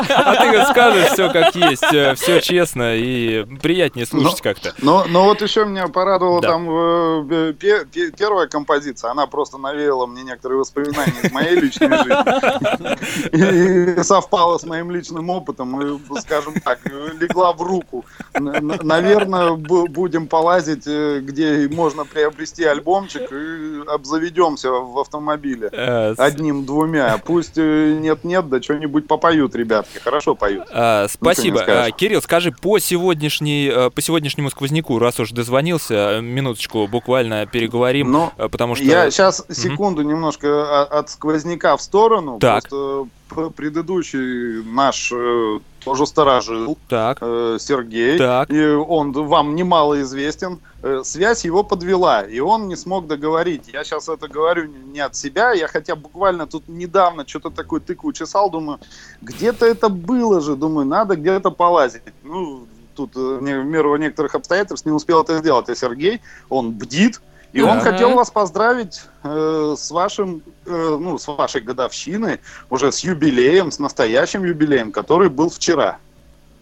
а 0.10 0.52
ты 0.52 0.66
скажешь 0.72 1.12
все 1.12 1.32
как 1.32 1.56
есть, 1.56 1.84
все 1.84 2.42
честно 2.42 2.96
и 2.96 3.44
приятнее 3.58 4.06
слушать 4.06 4.42
как-то. 4.42 4.74
Но 4.82 5.06
вот 5.24 5.42
еще 5.42 5.66
меня 5.66 5.88
порадовала 5.88 6.42
там 6.42 7.28
первая 7.28 8.48
композиция, 8.48 9.12
она 9.12 9.28
просто 9.28 9.58
навеяла 9.58 10.06
мне 10.06 10.24
некоторые 10.24 10.60
воспоминания 10.60 11.20
из 11.24 11.32
моей 11.40 11.56
личной 11.56 11.98
жизни. 11.98 14.00
И 14.00 14.04
совпало 14.04 14.58
с 14.58 14.64
моим 14.64 14.92
личным 14.92 15.30
опытом, 15.30 15.82
и, 15.82 16.00
скажем 16.20 16.56
так, 16.64 16.80
легла 17.20 17.54
в 17.54 17.62
руку. 17.62 18.06
Наверное, 18.34 19.54
будем 19.54 20.28
полазить, 20.28 20.84
э, 20.86 21.20
где 21.22 21.68
можно 21.70 22.06
приобрести 22.06 22.64
альбомчик, 22.64 23.32
и 23.32 23.82
обзаведемся 23.88 24.72
в 24.72 25.00
автомобиле. 25.00 25.70
Э, 25.72 26.14
Одним-двумя. 26.18 27.20
Пусть 27.24 27.58
э, 27.58 27.98
нет-нет, 28.00 28.50
да 28.50 28.62
что-нибудь 28.62 29.08
попоют 29.08 29.56
ребятки. 29.56 30.00
Хорошо 30.00 30.36
поют. 30.36 30.64
А, 30.72 31.08
спасибо. 31.10 31.64
А, 31.68 31.92
Кирилл, 31.92 32.22
скажи, 32.22 32.52
по, 32.52 32.80
сегодняшней, 32.80 33.90
по 33.90 34.02
сегодняшнему 34.02 34.50
сквозняку, 34.50 35.00
раз 35.00 35.20
уж 35.20 35.32
дозвонился, 35.32 36.20
минуточку 36.22 36.88
буквально 36.88 37.46
переговорим, 37.46 38.12
Но 38.12 38.34
потому 38.38 38.76
что... 38.76 38.84
Я 38.84 39.12
сейчас, 39.12 39.46
секунду, 39.50 40.02
угу. 40.02 40.12
немножко 40.12 40.86
от 40.86 41.10
сквозняка 41.10 41.29
в 41.32 41.82
сторону. 41.82 42.40
Так. 42.40 42.68
Просто 42.70 43.08
предыдущий 43.56 44.64
наш 44.64 45.12
э, 45.12 45.60
тоже 45.84 46.06
сторожил, 46.06 46.78
так. 46.88 47.20
Э, 47.22 47.58
Сергей, 47.60 48.18
так. 48.18 48.50
и 48.50 48.66
он 48.66 49.12
вам 49.12 49.56
немало 49.56 50.02
известен. 50.02 50.60
Э, 50.82 51.02
связь 51.04 51.46
его 51.46 51.64
подвела, 51.64 52.22
и 52.22 52.40
он 52.40 52.68
не 52.68 52.76
смог 52.76 53.08
договорить. 53.08 53.70
Я 53.72 53.84
сейчас 53.84 54.10
это 54.10 54.28
говорю 54.28 54.66
не 54.66 55.00
от 55.00 55.16
себя, 55.16 55.52
я 55.52 55.68
хотя 55.68 55.96
буквально 55.96 56.48
тут 56.48 56.68
недавно 56.68 57.28
что-то 57.28 57.50
такое 57.50 57.80
тыкву 57.80 58.14
чесал, 58.14 58.50
думаю, 58.50 58.80
где-то 59.22 59.66
это 59.66 59.90
было 59.90 60.42
же, 60.42 60.56
думаю, 60.56 60.88
надо 60.88 61.16
где-то 61.16 61.52
полазить. 61.52 62.02
Ну, 62.24 62.66
тут 62.96 63.16
э, 63.16 63.20
в 63.20 63.42
меру 63.42 63.96
некоторых 63.98 64.36
обстоятельств 64.36 64.86
не 64.86 64.92
успел 64.92 65.22
это 65.22 65.38
сделать, 65.38 65.70
а 65.70 65.76
Сергей, 65.76 66.22
он 66.50 66.72
бдит, 66.72 67.22
и 67.52 67.62
он 67.62 67.80
хотел 67.80 68.14
вас 68.14 68.30
поздравить 68.30 69.02
э, 69.24 69.76
с 69.78 69.92
вашим, 69.92 70.44
э, 70.66 70.98
ну, 71.00 71.18
с 71.18 71.28
вашей 71.28 71.62
годовщиной, 71.62 72.40
уже 72.70 72.92
с 72.92 73.00
юбилеем, 73.00 73.72
с 73.72 73.80
настоящим 73.80 74.44
юбилеем, 74.44 74.92
который 74.92 75.30
был 75.30 75.50
вчера. 75.50 75.98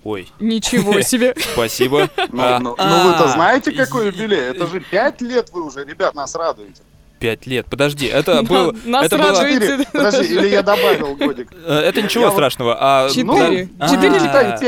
Ой. 0.03 0.31
Ничего 0.39 1.01
себе. 1.01 1.35
Спасибо. 1.53 2.09
Ну, 2.31 2.41
а, 2.41 2.59
ну, 2.59 2.75
ну 2.77 3.03
вы-то 3.03 3.27
знаете, 3.29 3.71
какой 3.71 4.07
юбилей? 4.07 4.39
Это 4.39 4.67
же 4.67 4.79
пять 4.79 5.21
лет 5.21 5.49
вы 5.51 5.65
уже, 5.65 5.83
ребят, 5.83 6.15
нас 6.15 6.33
радуете. 6.35 6.81
Пять 7.19 7.47
лет. 7.47 7.65
Подожди, 7.67 8.05
это 8.05 8.43
был... 8.43 8.75
это 8.85 9.17
было... 9.17 9.83
Подожди, 9.91 10.33
или 10.35 10.49
я 10.49 10.61
добавил 10.61 11.15
годик? 11.15 11.49
Э, 11.65 11.79
это 11.79 12.01
ничего 12.01 12.29
страшного. 12.29 12.77
А, 12.79 13.09
Четыре. 13.09 13.69
Ну, 13.77 13.87
Четыре 13.87 14.17
или 14.17 14.27
пять? 14.27 14.61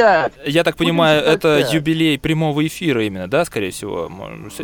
Я 0.46 0.64
так 0.64 0.78
понимаю, 0.78 1.24
это 1.24 1.68
юбилей 1.72 2.18
прямого 2.18 2.66
эфира 2.66 3.06
именно, 3.06 3.28
да, 3.28 3.46
скорее 3.46 3.72
всего? 3.72 4.10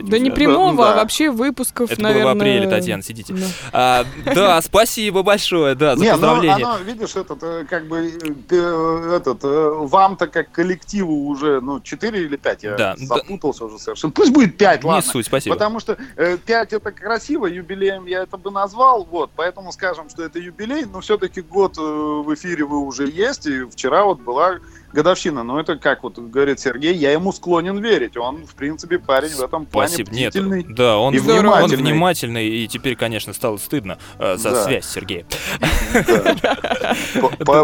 Да 0.03 0.17
не 0.17 0.31
прямого, 0.31 0.93
а 0.93 0.95
вообще 0.95 1.29
выпусков, 1.29 1.89
наверное. 1.89 2.11
Это 2.11 2.19
было 2.23 2.33
в 2.33 2.38
апреле, 2.38 2.69
Татьяна, 2.69 3.03
сидите. 3.03 3.36
Да, 3.71 4.61
спасибо 4.61 5.21
большое, 5.23 5.75
да, 5.75 5.95
за 5.95 6.05
поздравление. 6.05 6.65
Не, 6.65 6.83
видишь, 6.91 7.15
этот, 7.15 7.43
э, 7.43 7.65
как 7.69 7.88
бы, 7.88 8.11
э, 8.49 9.17
этот, 9.17 9.39
вам-то 9.43 10.27
как 10.27 10.51
коллективу 10.51 11.27
уже, 11.27 11.61
ну, 11.61 11.79
четыре 11.81 12.23
или 12.23 12.36
пять, 12.36 12.63
я 12.63 12.95
запутался 12.97 13.65
уже 13.65 13.77
совершенно. 13.77 14.11
Пусть 14.11 14.31
будет 14.31 14.57
пять, 14.57 14.83
ладно. 14.83 15.05
Не 15.05 15.11
суть, 15.11 15.25
спасибо. 15.27 15.55
Потому 15.55 15.79
что 15.79 15.97
пять 16.45 16.73
это 16.73 16.91
красиво, 16.91 17.45
юбилей 17.45 17.74
юбилеем 17.76 18.05
я 18.05 18.23
это 18.23 18.38
бы 18.38 18.51
назвал, 18.51 19.05
вот, 19.05 19.32
поэтому 19.36 19.71
скажем, 19.71 20.09
что 20.09 20.23
это 20.23 20.39
юбилей, 20.39 20.86
но 20.86 21.01
все-таки 21.01 21.41
год 21.41 21.78
э, 21.78 21.82
в 21.82 22.34
эфире 22.34 22.65
вы 22.65 22.80
уже 22.80 23.07
есть, 23.07 23.45
и 23.45 23.65
вчера 23.65 24.05
вот 24.05 24.19
была 24.21 24.59
годовщина. 24.95 25.43
Но 25.43 25.59
это, 25.59 25.75
как 25.75 26.03
вот 26.03 26.17
говорит 26.17 26.59
Сергей, 26.59 26.95
я 26.95 27.11
ему 27.11 27.31
склонен 27.31 27.77
верить. 27.77 28.17
Он, 28.17 28.47
в 28.47 28.55
принципе, 28.55 28.97
парень 28.97 29.29
в 29.29 29.41
этом 29.41 29.65
плане 29.65 29.89
Спасибо. 29.89 30.09
бдительный 30.09 30.63
Нет, 30.63 30.75
да, 30.75 30.97
он, 30.97 31.13
и 31.13 31.19
внимательный. 31.19 31.63
он 31.63 31.69
внимательный, 31.69 32.47
и 32.47 32.67
теперь, 32.67 32.95
конечно, 32.95 33.33
стало 33.33 33.57
стыдно 33.57 33.99
э, 34.17 34.37
за 34.37 34.51
да. 34.51 34.63
связь 34.63 34.85
Сергея. 34.85 35.25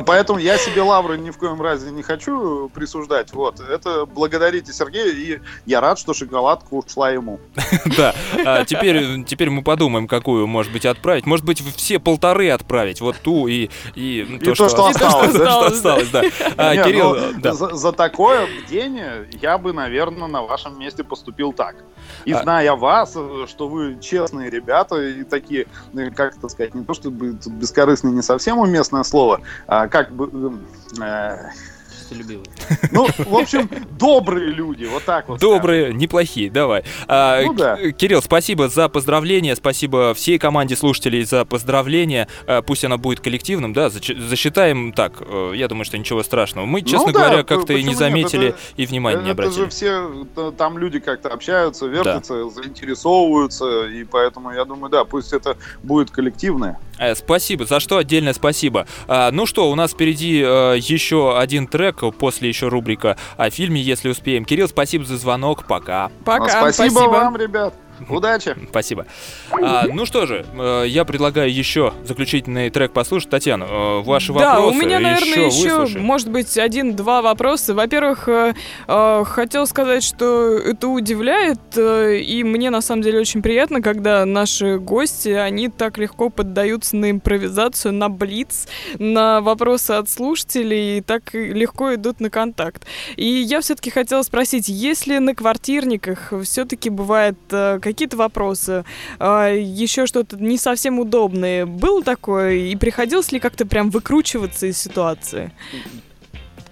Поэтому 0.06 0.40
я 0.40 0.58
себе 0.58 0.82
лавры 0.82 1.18
ни 1.18 1.32
в 1.32 1.38
коем 1.38 1.62
разе 1.62 1.90
не 1.92 2.04
хочу 2.04 2.70
присуждать. 2.70 3.34
Вот, 3.34 3.60
это 3.60 4.06
благодарите 4.06 4.74
Сергея, 4.74 5.12
и 5.12 5.40
я 5.66 5.82
рад, 5.82 5.98
что 5.98 6.14
шоколадка 6.14 6.74
ушла 6.74 7.12
ему. 7.12 7.40
Да, 7.98 8.16
а 8.46 8.64
теперь, 8.64 9.24
теперь 9.26 9.50
мы 9.50 9.64
подумаем, 9.64 10.08
какую, 10.08 10.48
может 10.48 10.72
быть, 10.72 10.86
отправить. 10.86 11.26
Может 11.26 11.46
быть, 11.46 11.64
все 11.76 12.00
полторы 12.00 12.50
отправить, 12.50 13.02
вот 13.02 13.18
ту 13.18 13.48
и, 13.48 13.70
и, 13.96 14.40
то, 14.44 14.56
что, 14.56 14.66
осталось. 14.66 16.08
А, 16.58 16.76
Кирилл, 16.76 17.16
ну, 17.16 17.21
да. 17.40 17.54
за, 17.54 17.76
за 17.76 17.92
такое 17.92 18.48
бдение 18.48 19.28
я 19.42 19.58
бы, 19.58 19.74
наверное, 19.74 20.28
на 20.28 20.42
вашем 20.42 20.80
месте 20.80 21.04
поступил 21.04 21.54
так. 21.54 21.76
И 22.26 22.34
а... 22.34 22.42
зная 22.42 22.76
вас, 22.76 23.12
что 23.48 23.68
вы 23.68 24.00
честные 24.00 24.50
ребята 24.50 25.02
и 25.02 25.24
такие, 25.24 25.68
ну, 25.94 26.12
как 26.14 26.38
это 26.38 26.50
сказать, 26.50 26.76
не 26.76 26.84
то 26.84 26.94
чтобы 26.94 27.38
бескорыстные, 27.46 28.14
не 28.14 28.22
совсем 28.22 28.60
уместное 28.60 29.04
слово, 29.04 29.42
а 29.68 29.88
как 29.88 30.12
бы... 30.12 30.60
Э, 31.02 31.50
честолюбивые. 32.12 32.48
Ну, 32.92 33.08
в 33.18 33.36
общем, 33.36 33.70
добрые 33.98 34.52
люди, 34.52 34.86
вот 34.86 35.04
так 35.04 35.30
вот. 35.30 35.40
Добрые, 35.40 35.86
скажем. 35.86 35.98
неплохие, 35.98 36.52
давай. 36.52 36.84
А, 37.08 37.42
ну, 37.44 37.54
да. 37.54 37.78
Кирилл, 37.92 38.22
спасибо 38.22 38.68
за 38.70 38.90
поздравления, 38.90 39.56
спасибо 39.56 40.14
всей 40.14 40.38
команде 40.38 40.76
слушателей 40.76 41.24
за 41.24 41.46
поздравления. 41.46 42.28
А, 42.48 42.62
пусть 42.62 42.84
оно 42.84 42.98
будет 42.98 43.20
коллективным, 43.20 43.74
да, 43.74 43.90
засчитаем 43.90 44.94
так. 44.94 45.22
Э, 45.22 45.54
я 45.56 45.68
думаю, 45.68 45.86
что 45.86 45.98
ничего 45.98 46.24
страшного. 46.24 46.66
Мы, 46.66 46.82
честно 46.82 47.08
ну, 47.08 47.14
да, 47.14 47.20
говоря, 47.28 47.44
как-то 47.44 47.74
и 47.74 47.84
не 47.84 47.96
заметили 47.96 48.46
нет, 48.46 48.56
это, 48.56 48.82
и 48.82 48.86
внимания 48.86 49.22
не 49.24 49.32
обратили. 49.32 49.64
Это 49.64 49.64
же 49.64 49.70
все, 49.70 50.52
там 50.58 50.78
люди 50.78 51.00
как-то 51.00 51.30
общаются, 51.30 51.86
вертятся, 51.86 52.44
да. 52.44 52.50
заинтересовываются, 52.50 53.88
и 53.88 54.04
поэтому 54.04 54.52
я 54.52 54.66
думаю, 54.66 54.90
да, 54.90 55.06
пусть 55.06 55.34
это 55.34 55.58
будет 55.84 56.12
коллективное. 56.12 56.80
Э, 57.02 57.16
спасибо, 57.16 57.66
за 57.66 57.80
что 57.80 57.98
отдельное 57.98 58.34
спасибо. 58.34 58.86
А, 59.08 59.32
ну 59.32 59.48
что, 59.48 59.72
у 59.72 59.76
нас 59.76 59.92
впереди 59.92 60.44
а, 60.46 60.76
еще 60.76 61.38
один 61.38 61.66
трек, 61.66 62.04
после 62.20 62.48
еще 62.48 62.68
рубрика 62.68 63.18
о 63.38 63.50
фильме, 63.50 63.82
если 63.82 64.10
успеем. 64.10 64.46
Кирилл, 64.46 64.68
спасибо 64.68 65.04
за 65.04 65.18
звонок, 65.18 65.66
пока. 65.66 66.12
Пока, 66.24 66.48
спасибо, 66.48 66.90
спасибо. 66.92 67.10
вам, 67.10 67.36
ребят. 67.38 67.74
Удачи! 68.10 68.56
Спасибо. 68.70 69.06
А, 69.52 69.86
ну 69.88 70.06
что 70.06 70.26
же, 70.26 70.46
э, 70.54 70.86
я 70.88 71.06
предлагаю 71.06 71.54
еще 71.54 71.94
заключительный 72.04 72.70
трек 72.70 72.92
послушать. 72.92 73.30
Татьяна, 73.30 73.66
э, 73.66 74.02
ваши 74.02 74.34
да, 74.34 74.56
вопросы. 74.56 74.72
Да, 74.72 74.78
у 74.78 74.88
меня, 74.88 75.00
наверное, 75.00 75.48
еще, 75.48 75.84
еще 75.88 76.00
может 76.00 76.30
быть, 76.30 76.58
один-два 76.58 77.22
вопроса. 77.22 77.74
Во-первых, 77.74 78.28
э, 78.28 78.54
хотел 79.26 79.68
сказать, 79.68 80.04
что 80.04 80.58
это 80.58 80.88
удивляет, 80.88 81.60
и 81.78 82.44
мне 82.44 82.70
на 82.70 82.82
самом 82.82 83.02
деле 83.02 83.20
очень 83.20 83.42
приятно, 83.42 83.82
когда 83.82 84.26
наши 84.26 84.78
гости, 84.78 85.30
они 85.30 85.70
так 85.70 85.98
легко 85.98 86.30
поддаются 86.30 86.96
на 86.96 87.12
импровизацию, 87.12 87.94
на 87.94 88.10
блиц, 88.10 88.68
на 88.98 89.42
вопросы 89.42 89.92
от 89.92 90.10
слушателей, 90.10 90.98
и 90.98 91.02
так 91.02 91.34
легко 91.34 91.94
идут 91.96 92.20
на 92.20 92.30
контакт. 92.30 92.86
И 93.16 93.26
я 93.26 93.62
все-таки 93.62 93.90
хотела 93.90 94.24
спросить, 94.24 94.68
если 94.68 95.18
на 95.18 95.36
квартирниках 95.36 96.34
все-таки 96.44 96.90
бывает 96.90 97.38
э, 97.52 97.80
какие-то 97.94 98.18
вопросы, 98.18 98.86
а, 99.20 99.50
еще 99.50 100.06
что-то 100.06 100.38
не 100.38 100.58
совсем 100.58 101.00
удобное. 101.00 101.66
Было 101.66 102.04
такое? 102.04 102.54
И 102.54 102.76
приходилось 102.76 103.32
ли 103.32 103.40
как-то 103.40 103.66
прям 103.66 103.90
выкручиваться 103.90 104.68
из 104.68 104.78
ситуации? 104.78 105.52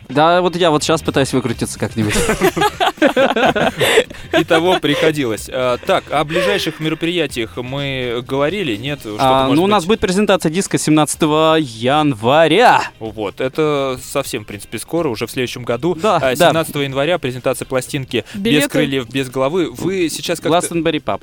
Да, 0.10 0.42
вот 0.42 0.56
я 0.56 0.72
вот 0.72 0.84
сейчас 0.84 1.04
пытаюсь 1.04 1.32
выкрутиться 1.34 1.78
как-нибудь. 1.78 2.16
И 4.40 4.44
того 4.44 4.80
приходилось. 4.80 5.48
А, 5.52 5.78
так, 5.78 6.06
о 6.12 6.24
ближайших 6.24 6.80
мероприятиях 6.80 7.58
мы 7.58 8.24
говорили, 8.28 8.76
нет? 8.76 9.02
А, 9.20 9.48
ну, 9.50 9.64
у 9.64 9.68
нас 9.68 9.86
будет 9.86 10.00
презентация 10.00 10.52
диска 10.52 10.80
17 10.80 11.22
января. 11.22 12.82
Вот, 13.00 13.40
это 13.40 14.00
совсем, 14.04 14.46
в 14.46 14.48
принципе, 14.48 14.80
скоро, 14.80 15.10
уже 15.10 15.28
в 15.28 15.32
следующем 15.32 15.64
году. 15.64 15.94
Да, 15.94 16.36
17 16.36 16.74
да. 16.74 16.82
января 16.82 17.20
презентация 17.20 17.66
пластинки? 17.66 18.26
«Без 18.34 18.68
крыльев, 18.68 19.08
без 19.10 19.30
головы». 19.30 19.70
Вы 19.72 20.10
сейчас 20.10 20.40
как-то... 20.40 20.58
Glastonbury 20.58 21.04
Pub. 21.04 21.22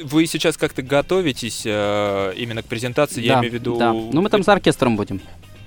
Вы 0.00 0.26
сейчас 0.26 0.56
как-то 0.56 0.82
готовитесь 0.82 1.62
э, 1.64 2.34
именно 2.36 2.62
к 2.62 2.66
презентации, 2.66 3.26
да, 3.26 3.26
я 3.26 3.38
имею 3.40 3.50
в 3.50 3.54
виду... 3.54 3.76
Да, 3.78 3.92
ну 3.92 4.20
мы 4.20 4.28
там 4.28 4.44
с 4.44 4.48
оркестром 4.48 4.96
будем 4.96 5.20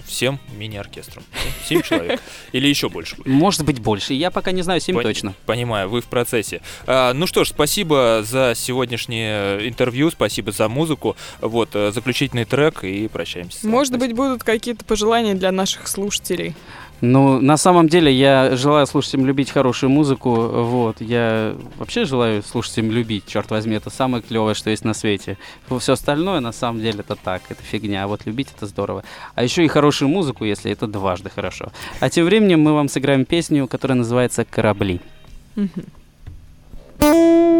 всем 0.09 0.39
мини-оркестром. 0.57 1.23
Семь 1.65 1.81
человек. 1.81 2.19
Или 2.51 2.67
еще 2.67 2.89
больше? 2.89 3.15
Может 3.25 3.63
быть 3.63 3.79
больше. 3.79 4.13
Я 4.13 4.31
пока 4.31 4.51
не 4.51 4.61
знаю, 4.61 4.81
семь 4.81 4.95
Пон- 4.95 5.03
точно. 5.03 5.33
Понимаю, 5.45 5.87
вы 5.89 6.01
в 6.01 6.05
процессе. 6.05 6.61
А, 6.85 7.13
ну 7.13 7.27
что 7.27 7.43
ж, 7.43 7.49
спасибо 7.49 8.23
за 8.23 8.53
сегодняшнее 8.55 9.67
интервью, 9.67 10.11
спасибо 10.11 10.51
за 10.51 10.67
музыку. 10.67 11.15
Вот, 11.41 11.69
э, 11.73 11.91
заключительный 11.91 12.45
трек 12.45 12.83
и 12.83 13.07
прощаемся. 13.07 13.65
Может 13.67 13.97
быть, 13.97 14.13
будут 14.13 14.43
какие-то 14.43 14.83
пожелания 14.83 15.35
для 15.35 15.51
наших 15.51 15.87
слушателей? 15.87 16.55
Ну, 17.01 17.39
на 17.39 17.57
самом 17.57 17.87
деле, 17.87 18.11
я 18.11 18.55
желаю 18.55 18.85
слушателям 18.85 19.25
любить 19.25 19.51
хорошую 19.51 19.89
музыку. 19.89 20.33
Вот, 20.35 20.99
я 20.99 21.55
вообще 21.77 22.05
желаю 22.05 22.43
слушателям 22.43 22.91
любить, 22.91 23.25
черт 23.25 23.49
возьми, 23.51 23.75
это 23.75 23.89
самое 23.89 24.21
клевое, 24.21 24.53
что 24.53 24.69
есть 24.69 24.83
на 24.83 24.93
свете. 24.93 25.37
Все 25.79 25.93
остальное, 25.93 26.39
на 26.39 26.51
самом 26.51 26.81
деле, 26.81 26.99
это 26.99 27.15
так, 27.15 27.43
это 27.49 27.63
фигня. 27.63 28.03
А 28.03 28.07
вот 28.07 28.25
любить 28.25 28.49
это 28.55 28.65
здорово. 28.65 29.03
А 29.35 29.43
еще 29.43 29.63
и 29.63 29.67
хорошую 29.67 30.09
музыку, 30.09 30.43
если 30.43 30.71
это 30.71 30.87
дважды 30.87 31.29
хорошо. 31.29 31.71
А 31.99 32.09
тем 32.09 32.25
временем 32.25 32.61
мы 32.61 32.73
вам 32.73 32.89
сыграем 32.89 33.25
песню, 33.25 33.67
которая 33.67 33.97
называется 33.97 34.43
«Корабли». 34.43 34.99
песочный 36.99 37.58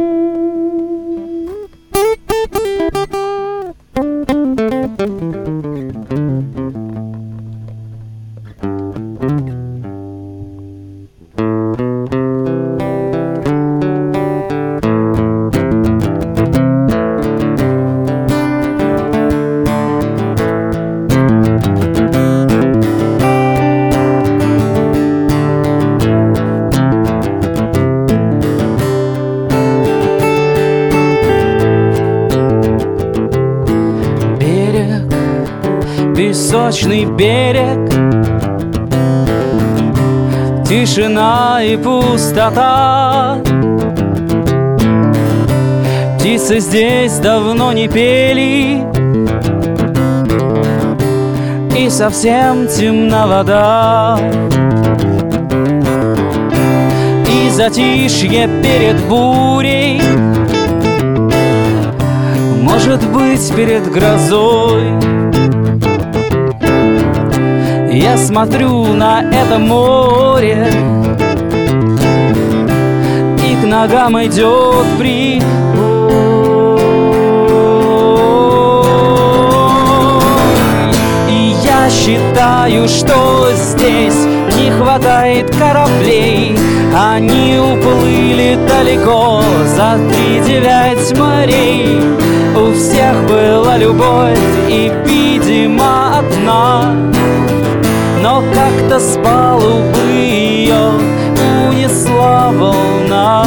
Тишина 40.90 41.60
и 41.62 41.78
пустота. 41.78 43.38
Птицы 46.18 46.60
здесь 46.60 47.20
давно 47.20 47.72
не 47.74 47.88
пели 47.88 48.84
И 51.78 51.90
совсем 51.92 52.68
темна 52.68 53.28
вода. 53.28 54.20
И 57.28 57.52
затишье 57.52 58.50
перед 58.64 59.00
бурей 59.08 60.02
Может 62.64 63.08
быть 63.12 63.54
перед 63.56 63.92
грозой 63.92 65.19
я 68.00 68.18
смотрю 68.18 68.94
на 68.94 69.22
это 69.22 69.60
море. 69.60 70.68
И 73.46 73.56
к 73.62 73.66
ногам 73.66 74.18
идет 74.24 74.86
прибой 74.98 75.44
И 81.30 81.56
я 81.64 81.90
считаю, 81.90 82.88
что 82.88 83.52
здесь 83.54 84.26
не 84.58 84.72
хватает 84.72 85.54
кораблей. 85.56 86.58
Они 86.96 87.60
уплыли 87.60 88.58
далеко 88.68 89.42
за 89.76 90.00
три 90.10 90.40
девять 90.48 91.18
морей. 91.18 92.02
У 92.56 92.74
всех 92.74 93.28
была 93.28 93.78
любовь 93.78 94.40
и, 94.70 94.90
видимо, 95.06 96.20
одна 96.20 96.96
но 98.22 98.44
как-то 98.54 99.00
с 99.00 99.18
палубы 99.24 100.12
ее 100.12 100.92
унесла 101.68 102.52
волна 102.52 103.46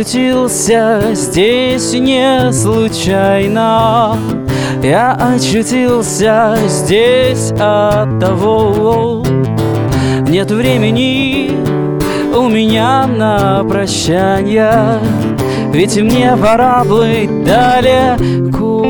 очутился 0.00 1.02
здесь 1.12 1.92
не 1.92 2.50
случайно. 2.52 4.16
Я 4.82 5.12
очутился 5.12 6.56
здесь 6.66 7.52
от 7.60 8.18
того. 8.18 9.22
Нет 10.26 10.50
времени 10.50 11.50
у 12.34 12.48
меня 12.48 13.06
на 13.06 13.62
прощание 13.64 15.00
Ведь 15.70 16.00
мне 16.00 16.34
пора 16.40 16.82
быть 16.84 17.44
далеко. 17.44 18.86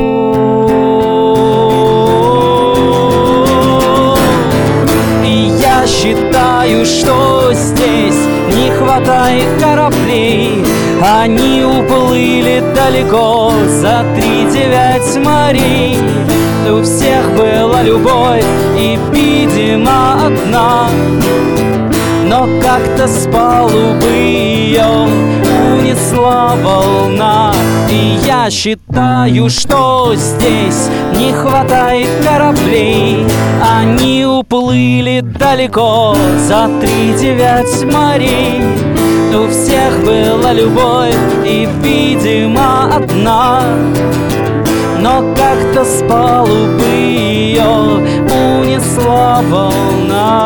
И 5.25 5.51
я 5.59 5.85
считаю, 5.87 6.85
что 6.85 7.51
здесь 7.53 8.40
не 8.55 8.71
хватает 8.71 9.47
кораблей. 9.61 10.63
Они 11.01 11.63
уплыли 11.63 12.63
далеко 12.75 13.51
за 13.67 14.05
три 14.15 14.45
девять 14.51 15.17
морей. 15.25 15.97
У 16.69 16.83
всех 16.83 17.31
была 17.35 17.81
любовь 17.81 18.45
и, 18.77 18.97
видимо, 19.11 20.27
одна. 20.27 20.89
Но 22.25 22.47
как-то 22.61 23.07
с 23.07 23.27
палубы 23.27 24.07
ее 24.07 24.85
унесла 25.73 26.55
волна. 26.63 27.53
И 27.89 28.19
я 28.25 28.49
считаю, 28.49 29.49
что 29.49 30.13
здесь 30.15 30.89
не 31.17 31.33
хватает 31.33 32.07
кораблей 32.23 32.60
уплыли 34.41 35.21
далеко 35.21 36.15
за 36.47 36.67
три 36.81 37.13
девять 37.19 37.83
морей 37.93 38.61
У 39.33 39.47
всех 39.49 40.03
была 40.03 40.51
любовь 40.51 41.15
и, 41.45 41.67
видимо, 41.83 42.95
одна 42.95 43.63
но 44.99 45.33
как-то 45.35 45.83
с 45.83 46.03
палубы 46.07 46.85
ее 46.85 47.63
унесла 48.29 49.41
волна. 49.49 50.45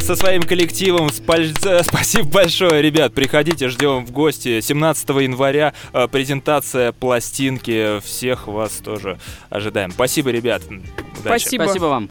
Со 0.00 0.16
своим 0.16 0.42
коллективом. 0.42 1.10
Спасибо 1.12 2.28
большое, 2.28 2.82
ребят. 2.82 3.12
Приходите, 3.12 3.68
ждем 3.68 4.06
в 4.06 4.12
гости. 4.12 4.60
17 4.60 5.08
января 5.10 5.74
э, 5.92 6.08
презентация 6.08 6.92
пластинки. 6.92 8.00
Всех 8.00 8.46
вас 8.46 8.72
тоже 8.76 9.18
ожидаем. 9.50 9.90
Спасибо, 9.90 10.30
ребят. 10.30 10.62
Удачи. 11.20 11.42
Спасибо. 11.42 11.64
Спасибо 11.64 11.84
вам. 11.84 12.08